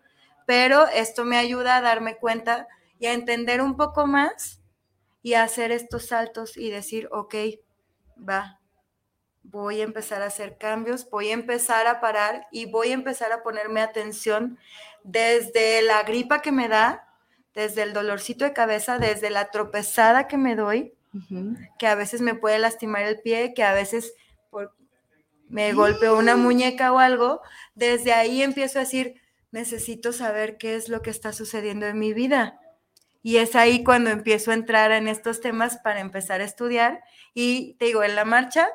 [0.47, 2.69] Pero esto me ayuda a darme cuenta
[2.99, 4.61] y a entender un poco más
[5.23, 7.35] y hacer estos saltos y decir, ok,
[8.29, 8.61] va,
[9.43, 13.33] voy a empezar a hacer cambios, voy a empezar a parar y voy a empezar
[13.33, 14.59] a ponerme atención
[15.03, 17.09] desde la gripa que me da,
[17.55, 20.95] desde el dolorcito de cabeza, desde la tropezada que me doy,
[21.79, 24.15] que a veces me puede lastimar el pie, que a veces
[25.49, 27.43] me golpeo una muñeca o algo,
[27.75, 32.15] desde ahí empiezo a decir, necesito saber qué es lo que está sucediendo en mi
[32.15, 32.59] vida.
[33.23, 37.05] Y es ahí cuando empiezo a entrar en estos temas para empezar a estudiar.
[37.35, 38.69] Y te digo, en la marcha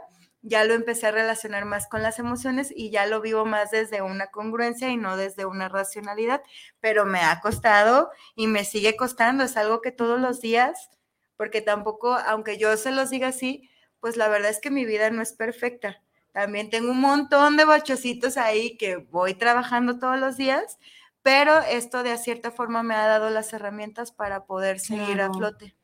[0.47, 4.01] ya lo empecé a relacionar más con las emociones y ya lo vivo más desde
[4.01, 6.41] una congruencia y no desde una racionalidad,
[6.79, 10.89] pero me ha costado y me sigue costando, es algo que todos los días,
[11.35, 13.69] porque tampoco, aunque yo se los diga así,
[13.99, 16.01] pues la verdad es que mi vida no es perfecta.
[16.31, 20.77] También tengo un montón de bachocitos ahí que voy trabajando todos los días,
[21.23, 25.75] pero esto de cierta forma me ha dado las herramientas para poder seguir a flote.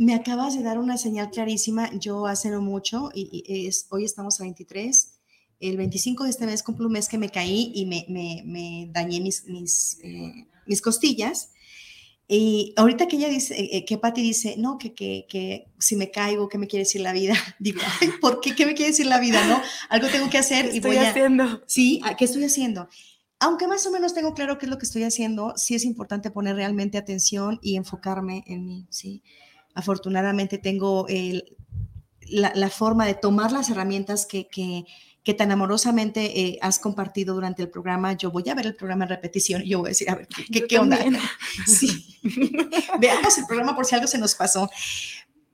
[0.00, 1.90] Me acabas de dar una señal clarísima.
[1.92, 5.12] Yo hace no mucho, y, es, hoy estamos a 23,
[5.60, 9.20] el 25 de este mes cumplo un mes que me caí y me, me, dañé
[9.20, 11.50] mis, mis, eh, mis costillas.
[12.26, 15.96] Y ahorita que ella dice, eh, eh, que Patti dice, no, que, que, que, si
[15.96, 17.34] me caigo, ¿qué me quiere decir la vida?
[17.58, 17.82] Digo,
[18.22, 18.54] ¿por qué?
[18.54, 19.46] ¿Qué me quiere decir la vida?
[19.48, 19.60] ¿No?
[19.90, 21.10] Algo tengo que hacer ¿Qué y estoy voy a...
[21.10, 21.62] haciendo?
[21.66, 22.88] Sí, ¿qué estoy haciendo?
[23.38, 26.30] Aunque más o menos tengo claro qué es lo que estoy haciendo, sí es importante
[26.30, 29.22] poner realmente atención y enfocarme en mí, ¿sí?
[29.74, 31.56] Afortunadamente tengo el,
[32.20, 34.84] la, la, forma de tomar las herramientas que, que,
[35.22, 38.14] que tan amorosamente eh, has compartido durante el programa.
[38.14, 40.28] Yo voy a ver el programa en repetición y yo voy a decir, a ver,
[40.52, 40.98] ¿qué, qué onda?
[41.66, 42.18] Sí.
[43.00, 44.70] Veamos el programa por si algo se nos pasó.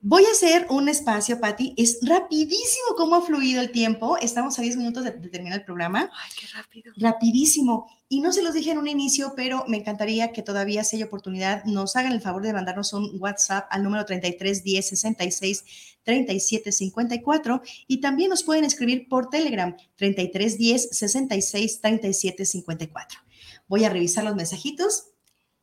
[0.01, 1.73] Voy a hacer un espacio, Patti.
[1.75, 4.17] Es rapidísimo cómo ha fluido el tiempo.
[4.17, 6.11] Estamos a 10 minutos de, de, terminar el programa.
[6.13, 6.93] Ay, qué rápido.
[6.97, 7.89] Rapidísimo.
[8.07, 11.03] Y no se los dije en un inicio, pero me encantaría que todavía, si hay
[11.03, 15.63] oportunidad, nos hagan el favor de mandarnos un WhatsApp al número 33 10 66
[16.03, 23.19] 37 54 y también nos pueden escribir por Telegram 33 10 66 37 54.
[23.67, 25.07] Voy a revisar los mensajitos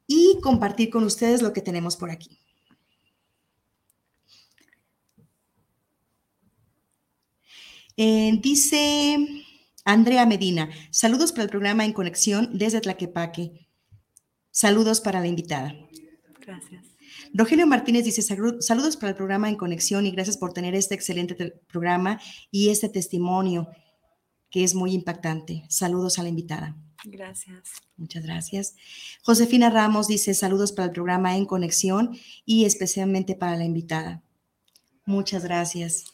[0.07, 2.44] y compartir con ustedes lo que tenemos por aquí.
[7.97, 9.17] Eh, dice
[9.85, 13.69] Andrea Medina, saludos para el programa En Conexión desde Tlaquepaque.
[14.51, 15.75] Saludos para la invitada.
[16.41, 16.85] Gracias.
[17.33, 21.35] Rogelio Martínez dice, saludos para el programa En Conexión y gracias por tener este excelente
[21.67, 22.21] programa
[22.51, 23.69] y este testimonio
[24.51, 25.65] que es muy impactante.
[25.69, 26.77] Saludos a la invitada.
[27.05, 27.73] Gracias.
[27.97, 28.75] Muchas gracias.
[29.23, 34.23] Josefina Ramos dice, saludos para el programa En Conexión y especialmente para la invitada.
[35.05, 36.05] Muchas gracias.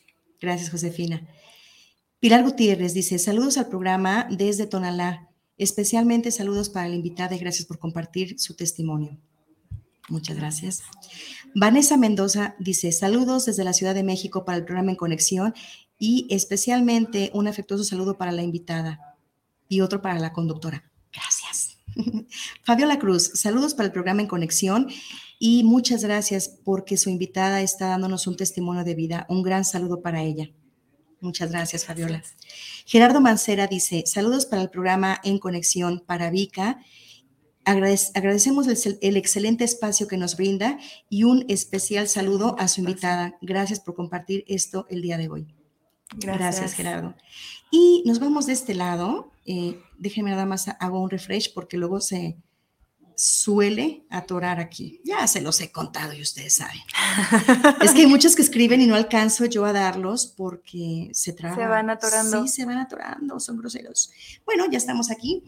[0.41, 1.28] Gracias, Josefina.
[2.21, 7.66] Pilar Gutiérrez dice, saludos al programa desde Tonalá, especialmente saludos para la invitada y gracias
[7.66, 9.18] por compartir su testimonio.
[10.11, 10.83] Muchas gracias.
[11.55, 15.55] Vanessa Mendoza dice, saludos desde la Ciudad de México para el programa En Conexión
[15.99, 19.16] y especialmente un afectuoso saludo para la invitada
[19.66, 20.93] y otro para la conductora.
[21.14, 21.79] Gracias.
[22.64, 24.89] Fabiola Cruz, saludos para el programa En Conexión
[25.39, 29.25] y muchas gracias porque su invitada está dándonos un testimonio de vida.
[29.31, 30.51] Un gran saludo para ella.
[31.21, 32.23] Muchas gracias, Fabiola.
[32.87, 36.81] Gerardo Mancera dice, saludos para el programa En Conexión para Vika.
[37.64, 40.79] Agradec agradecemos el, el, excelente espacio que nos brinda
[41.11, 43.37] y un especial saludo a su invitada.
[43.43, 45.47] Gracias por compartir esto el día de hoy.
[46.16, 47.14] Gracias, Gracias Gerardo.
[47.71, 49.31] Y nos vamos de este lado.
[49.45, 52.39] Eh, déjenme nada más hago un refresh porque luego se,
[53.21, 54.99] suele atorar aquí.
[55.05, 56.81] Ya se los he contado y ustedes saben.
[57.83, 61.59] es que hay muchos que escriben y no alcanzo yo a darlos porque se traban.
[61.59, 62.47] Se van atorando.
[62.47, 64.11] Sí, se van atorando, son groseros.
[64.47, 65.45] Bueno, ya estamos aquí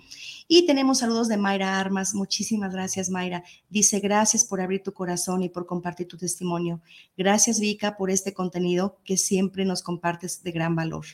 [0.47, 2.13] y tenemos saludos de Mayra Armas.
[2.13, 3.43] Muchísimas gracias, Mayra.
[3.71, 6.83] Dice, gracias por abrir tu corazón y por compartir tu testimonio.
[7.17, 11.07] Gracias, Vika, por este contenido que siempre nos compartes de gran valor.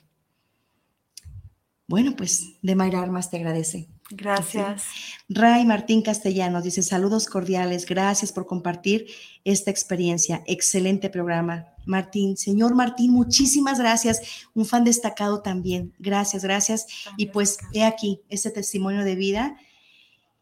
[1.87, 3.89] Bueno, pues de Mayra Armas te agradece.
[4.11, 4.85] Gracias.
[5.29, 9.07] Ray Martín Castellanos dice saludos cordiales, gracias por compartir
[9.45, 10.43] esta experiencia.
[10.47, 11.67] Excelente programa.
[11.85, 14.47] Martín, señor Martín, muchísimas gracias.
[14.55, 15.95] Un fan destacado también.
[15.99, 16.87] Gracias, gracias.
[17.19, 19.57] Y pues he aquí este testimonio de vida.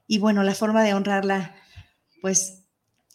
[0.06, 1.56] Y bueno, la forma de honrarla,
[2.22, 2.62] pues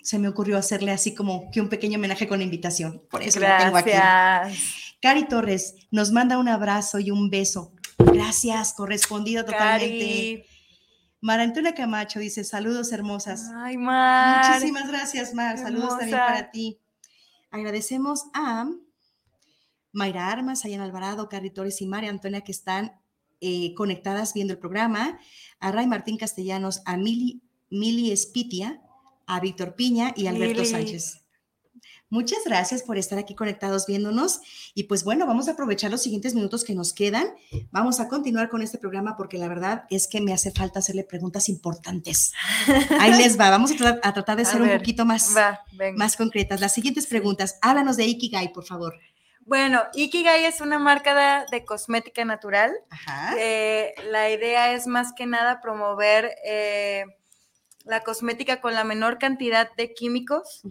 [0.01, 3.01] se me ocurrió hacerle así como que un pequeño homenaje con invitación.
[3.09, 3.73] Por eso gracias.
[3.73, 4.57] la tengo aquí.
[5.01, 7.71] Cari Torres nos manda un abrazo y un beso
[8.05, 9.87] Gracias, correspondido totalmente.
[9.87, 10.45] Cari.
[11.21, 13.49] Mara Antonia Camacho dice, saludos hermosas.
[13.55, 14.53] Ay, Mar.
[14.53, 15.57] Muchísimas gracias, Mar.
[15.57, 16.79] Saludos también para ti.
[17.51, 18.69] Agradecemos a
[19.91, 22.99] Mayra Armas, Ayan Alvarado, Cari Torres y María Antonia que están
[23.39, 25.19] eh, conectadas viendo el programa,
[25.59, 28.81] a Ray Martín Castellanos, a Mili, Mili Espitia,
[29.27, 30.71] a Víctor Piña y a Alberto Mili.
[30.71, 31.20] Sánchez.
[32.11, 34.41] Muchas gracias por estar aquí conectados viéndonos.
[34.73, 37.33] Y pues bueno, vamos a aprovechar los siguientes minutos que nos quedan.
[37.71, 41.05] Vamos a continuar con este programa porque la verdad es que me hace falta hacerle
[41.05, 42.33] preguntas importantes.
[42.99, 43.49] Ahí les va.
[43.49, 45.61] Vamos a, tra a tratar de ser ver, un poquito más, Va,
[45.95, 46.59] más concretas.
[46.59, 47.57] Las siguientes preguntas.
[47.61, 48.99] Háblanos de Ikigai, por favor.
[49.45, 52.73] Bueno, Ikigai es una marca de, cosmética natural.
[52.89, 53.35] Ajá.
[53.39, 57.05] Eh, la idea es más que nada promover eh,
[57.85, 60.61] la cosmética con la menor cantidad de químicos.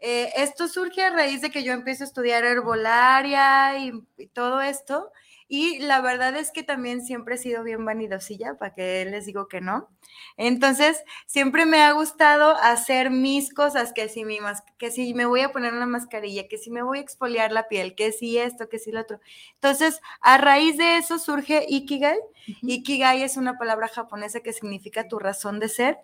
[0.00, 4.60] Eh, esto surge a raíz de que yo empiezo a estudiar herbolaria y, y todo
[4.60, 5.12] esto.
[5.48, 9.46] Y la verdad es que también siempre he sido bien vanidosilla, para que les digo
[9.46, 9.88] que no.
[10.36, 15.24] Entonces, siempre me ha gustado hacer mis cosas, que si, mi mas que si me
[15.24, 18.38] voy a poner una mascarilla, que si me voy a exfoliar la piel, que si
[18.38, 19.20] esto, que si lo otro.
[19.54, 22.18] Entonces, a raíz de eso surge Ikigai.
[22.62, 25.98] Ikigai es una palabra japonesa que significa tu razón de ser.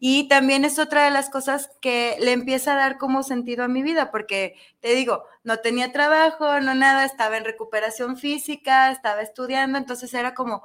[0.00, 3.68] Y también es otra de las cosas que le empieza a dar como sentido a
[3.68, 9.22] mi vida, porque te digo, no tenía trabajo, no nada, estaba en recuperación física, estaba
[9.22, 10.64] estudiando, entonces era como,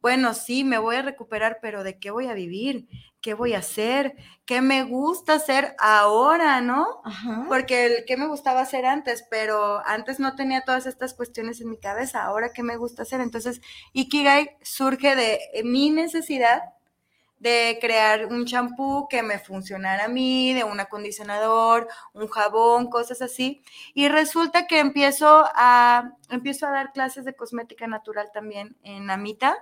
[0.00, 2.88] bueno, sí, me voy a recuperar, pero ¿de qué voy a vivir?
[3.20, 4.16] ¿Qué voy a hacer?
[4.44, 7.02] ¿Qué me gusta hacer ahora, no?
[7.46, 11.70] Porque el qué me gustaba hacer antes, pero antes no tenía todas estas cuestiones en
[11.70, 12.24] mi cabeza.
[12.24, 13.20] Ahora, ¿qué me gusta hacer?
[13.20, 13.60] Entonces,
[13.92, 16.62] Ikigai surge de mi necesidad
[17.42, 23.20] de crear un champú que me funcionara a mí, de un acondicionador, un jabón, cosas
[23.20, 23.64] así.
[23.94, 29.56] Y resulta que empiezo a, empiezo a dar clases de cosmética natural también en Amita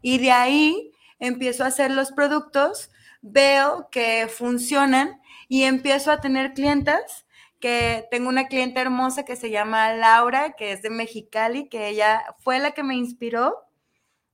[0.00, 6.54] y de ahí empiezo a hacer los productos, veo que funcionan y empiezo a tener
[6.54, 7.26] clientas
[7.58, 12.24] que tengo una clienta hermosa que se llama Laura, que es de Mexicali, que ella
[12.38, 13.65] fue la que me inspiró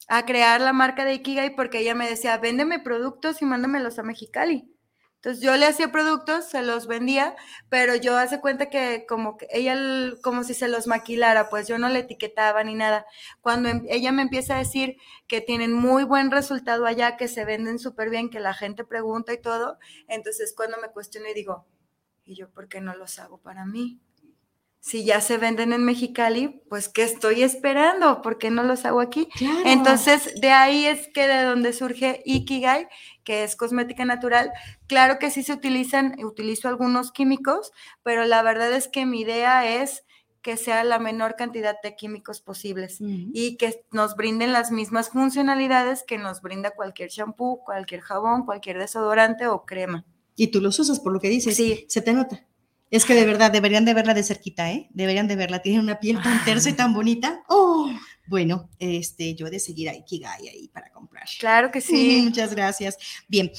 [0.09, 4.03] a crear la marca de Ikigai porque ella me decía, véndeme productos y mándamelos a
[4.03, 4.69] Mexicali.
[5.23, 7.37] Entonces yo le hacía productos, se los vendía,
[7.69, 9.77] pero yo hace cuenta que como que ella,
[10.21, 13.07] como si se los maquilara, pues yo no le etiquetaba ni nada.
[13.41, 14.97] Cuando em, ella me empieza a decir
[15.29, 19.33] que tienen muy buen resultado allá, que se venden súper bien, que la gente pregunta
[19.33, 19.79] y todo,
[20.09, 21.67] entonces cuando me cuestiono y digo,
[22.25, 24.01] ¿y yo por qué no los hago para mí?
[24.83, 28.20] Si ya se venden en Mexicali, pues ¿qué estoy esperando?
[28.20, 29.28] ¿Por qué no los hago aquí?
[29.64, 32.89] Entonces, de ahí es que de donde surge Ikigai,
[33.22, 34.51] que es cosmética natural.
[34.89, 37.70] Claro que sí se utilizan, utilizo algunos químicos,
[38.03, 40.03] pero la verdad es que mi idea es
[40.43, 46.03] que sea la menor cantidad de químicos posibles y que nos brinden las mismas funcionalidades
[46.03, 50.05] que nos brinda cualquier shampoo, cualquier jabón, cualquier desodorante o crema.
[50.35, 51.55] Y tú los usas por lo que dices.
[51.55, 51.87] Sí.
[51.89, 52.49] Se te nota.
[52.93, 54.86] Es que de verdad, deberían de verla de cerquita, ¿eh?
[54.90, 55.62] Deberían de verla.
[55.62, 57.43] Tiene una piel tan tersa y tan bonita.
[57.49, 57.90] Oh,
[58.26, 61.24] bueno, este, yo he de seguir a Ikigai ahí para comprar.
[61.40, 62.20] Claro que sí.
[62.22, 62.99] Muchas gracias.
[63.28, 63.51] Bien.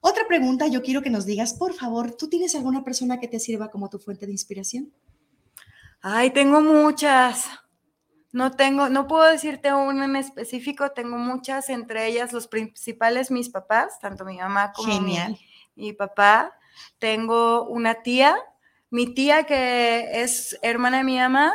[0.00, 3.40] Otra pregunta, yo quiero que nos digas, por favor, ¿tú tienes alguna persona que te
[3.40, 4.90] sirva como tu fuente de inspiración?
[6.00, 7.44] Ay, tengo muchas.
[8.32, 13.50] No tengo, no puedo decirte una en específico, tengo muchas, entre ellas los principales mis
[13.50, 15.38] papás, tanto mi mamá como Genial.
[15.74, 16.54] Mi, mi papá.
[16.98, 18.36] Tengo una tía,
[18.90, 21.52] mi tía que es hermana de mi mamá,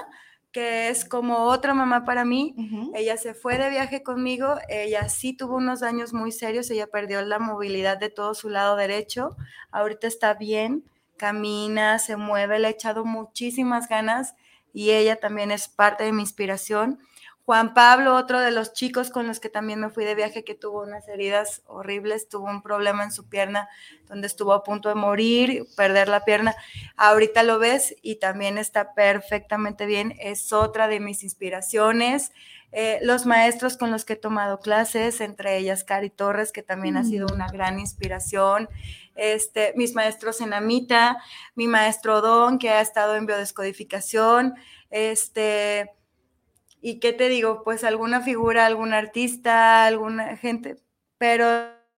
[0.51, 2.55] que es como otra mamá para mí.
[2.93, 7.21] Ella se fue de viaje conmigo, ella sí tuvo unos daños muy serios, ella perdió
[7.21, 9.35] la movilidad de todo su lado derecho,
[9.71, 10.83] ahorita está bien,
[11.17, 14.35] camina, se mueve, le ha echado muchísimas ganas
[14.73, 16.99] y ella también es parte de mi inspiración.
[17.45, 20.55] Juan Pablo, otro de los chicos con los que también me fui de viaje, que
[20.55, 23.67] tuvo unas heridas horribles, tuvo un problema en su pierna
[24.07, 26.55] donde estuvo a punto de morir, perder la pierna.
[26.97, 30.13] Ahorita lo ves y también está perfectamente bien.
[30.19, 32.31] Es otra de mis inspiraciones.
[32.73, 36.95] Eh, los maestros con los que he tomado clases, entre ellas Cari Torres, que también
[36.95, 38.69] ha sido una gran inspiración.
[39.15, 41.21] Este, mis maestros en Amita,
[41.55, 44.55] mi maestro Don, que ha estado en biodescodificación.
[44.89, 45.91] Este
[46.81, 50.77] y qué te digo, pues alguna figura, algún artista, alguna gente,
[51.17, 51.47] pero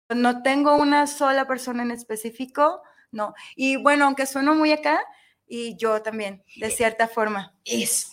[0.09, 2.81] no tengo una sola persona en específico,
[3.11, 3.33] no.
[3.55, 4.99] Y bueno, aunque sueno muy acá,
[5.47, 7.53] y yo también, de cierta forma.
[7.63, 8.11] Es.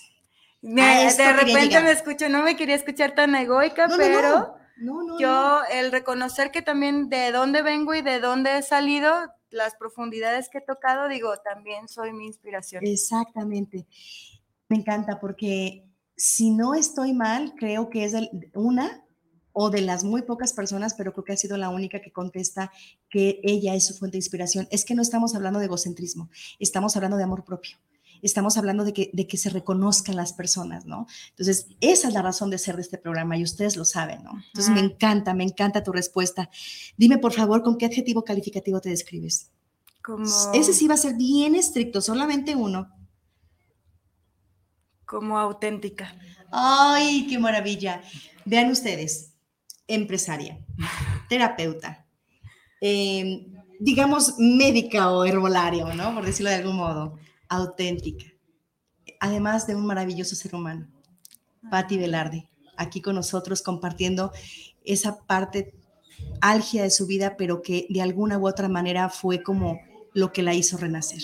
[0.62, 6.52] de repente me escucho, no me quería escuchar tan egoica, pero no, yo el reconocer
[6.52, 9.12] que también de dónde vengo y de dónde he salido,
[9.50, 12.86] las profundidades que he tocado, digo, también soy mi inspiración.
[12.86, 13.86] Exactamente.
[14.68, 15.89] Me encanta porque
[16.20, 18.12] si no estoy mal, creo que es
[18.52, 19.06] una
[19.52, 22.70] o de las muy pocas personas, pero creo que ha sido la única que contesta
[23.08, 24.68] que ella es su fuente de inspiración.
[24.70, 27.78] Es que no estamos hablando de egocentrismo, estamos hablando de amor propio.
[28.20, 31.06] Estamos hablando de que, de que se reconozcan las personas, ¿no?
[31.30, 34.32] Entonces, esa es la razón de ser de este programa y ustedes lo saben, ¿no?
[34.48, 36.50] Entonces, me encanta, me encanta tu respuesta.
[36.98, 39.50] Dime, por favor, ¿con qué adjetivo calificativo te describes?
[40.02, 40.26] Como...
[40.52, 42.99] Ese sí va a ser bien estricto, solamente uno
[45.10, 46.14] como auténtica.
[46.52, 48.00] Ay, qué maravilla.
[48.44, 49.34] Vean ustedes,
[49.88, 50.64] empresaria,
[51.28, 52.06] terapeuta,
[52.80, 56.14] em, digamos médica o herbolario, ¿no?
[56.14, 58.24] Por decirlo de algún modo, auténtica.
[59.18, 60.86] Además de un maravilloso ser humano,
[61.68, 64.30] Patti Velarde, aquí con nosotros compartiendo
[64.84, 65.74] esa parte
[66.40, 69.80] álgida de su vida, pero que de alguna u otra manera fue como
[70.14, 71.22] lo que la hizo renacer.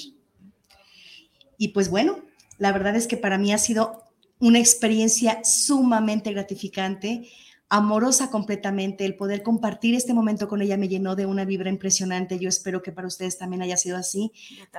[1.56, 2.25] Y pues bueno,
[2.58, 4.06] la verdad es que para mí ha sido
[4.38, 7.28] una experiencia sumamente gratificante,
[7.68, 9.04] amorosa completamente.
[9.04, 12.38] El poder compartir este momento con ella me llenó de una vibra impresionante.
[12.38, 14.32] Yo espero que para ustedes también haya sido así.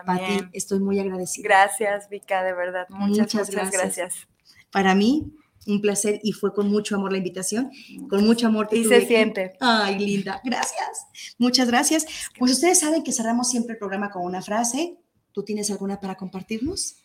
[0.06, 1.48] Pati, estoy muy agradecida.
[1.48, 2.88] Gracias, Vika, de verdad.
[2.90, 4.28] Muchas, muchas, gracias.
[4.72, 5.34] Para mí,
[5.66, 7.72] un placer y fue con mucho amor la invitación,
[8.10, 8.70] con mucho amor.
[8.72, 9.54] y se siente.
[9.60, 11.08] Ay, linda, gracias.
[11.38, 12.06] Muchas gracias.
[12.38, 14.98] Pues ustedes saben que cerramos siempre el programa con una frase.
[15.34, 16.98] ¿Tú tienes alguna para compartirnos?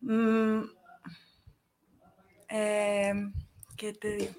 [0.00, 0.62] Mm,
[2.48, 3.32] em,
[3.76, 4.32] ¿Qué te digo?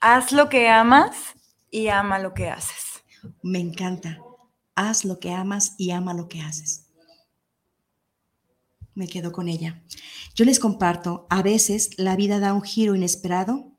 [0.00, 1.34] haz lo que amas
[1.70, 3.02] y ama lo que haces.
[3.42, 4.18] Me encanta.
[4.74, 6.86] Haz lo que amas y ama lo que haces.
[8.94, 9.82] Me quedo con ella.
[10.34, 13.72] Yo les comparto, a veces la vida da un giro inesperado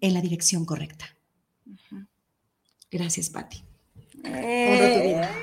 [0.00, 1.06] en la dirección correcta.
[2.90, 3.64] Gracias, Patti.
[4.24, 5.40] Eh,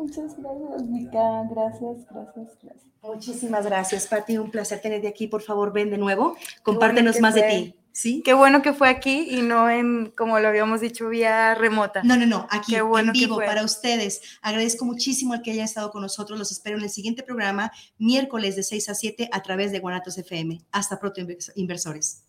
[0.00, 1.44] muchas gracias, Mica.
[1.50, 2.90] Gracias, gracias, gracias.
[3.02, 4.38] Muchísimas gracias, Patti.
[4.38, 5.26] Un placer tenerte aquí.
[5.26, 6.36] Por favor, ven de nuevo.
[6.62, 7.74] Compártenos más de ti.
[7.92, 8.22] ¿Sí?
[8.24, 12.02] Qué bueno que fue aquí y no en, como lo habíamos dicho, vía remota.
[12.04, 14.22] No, no, no, aquí en vivo para ustedes.
[14.42, 16.38] Agradezco muchísimo al que haya estado con nosotros.
[16.38, 20.16] Los espero en el siguiente programa, miércoles de 6 a 7 a través de Guanatos
[20.18, 20.62] FM.
[20.70, 21.20] Hasta pronto,
[21.56, 22.22] inversores.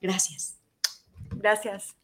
[0.00, 0.56] Gracias.
[1.30, 1.97] Gracias.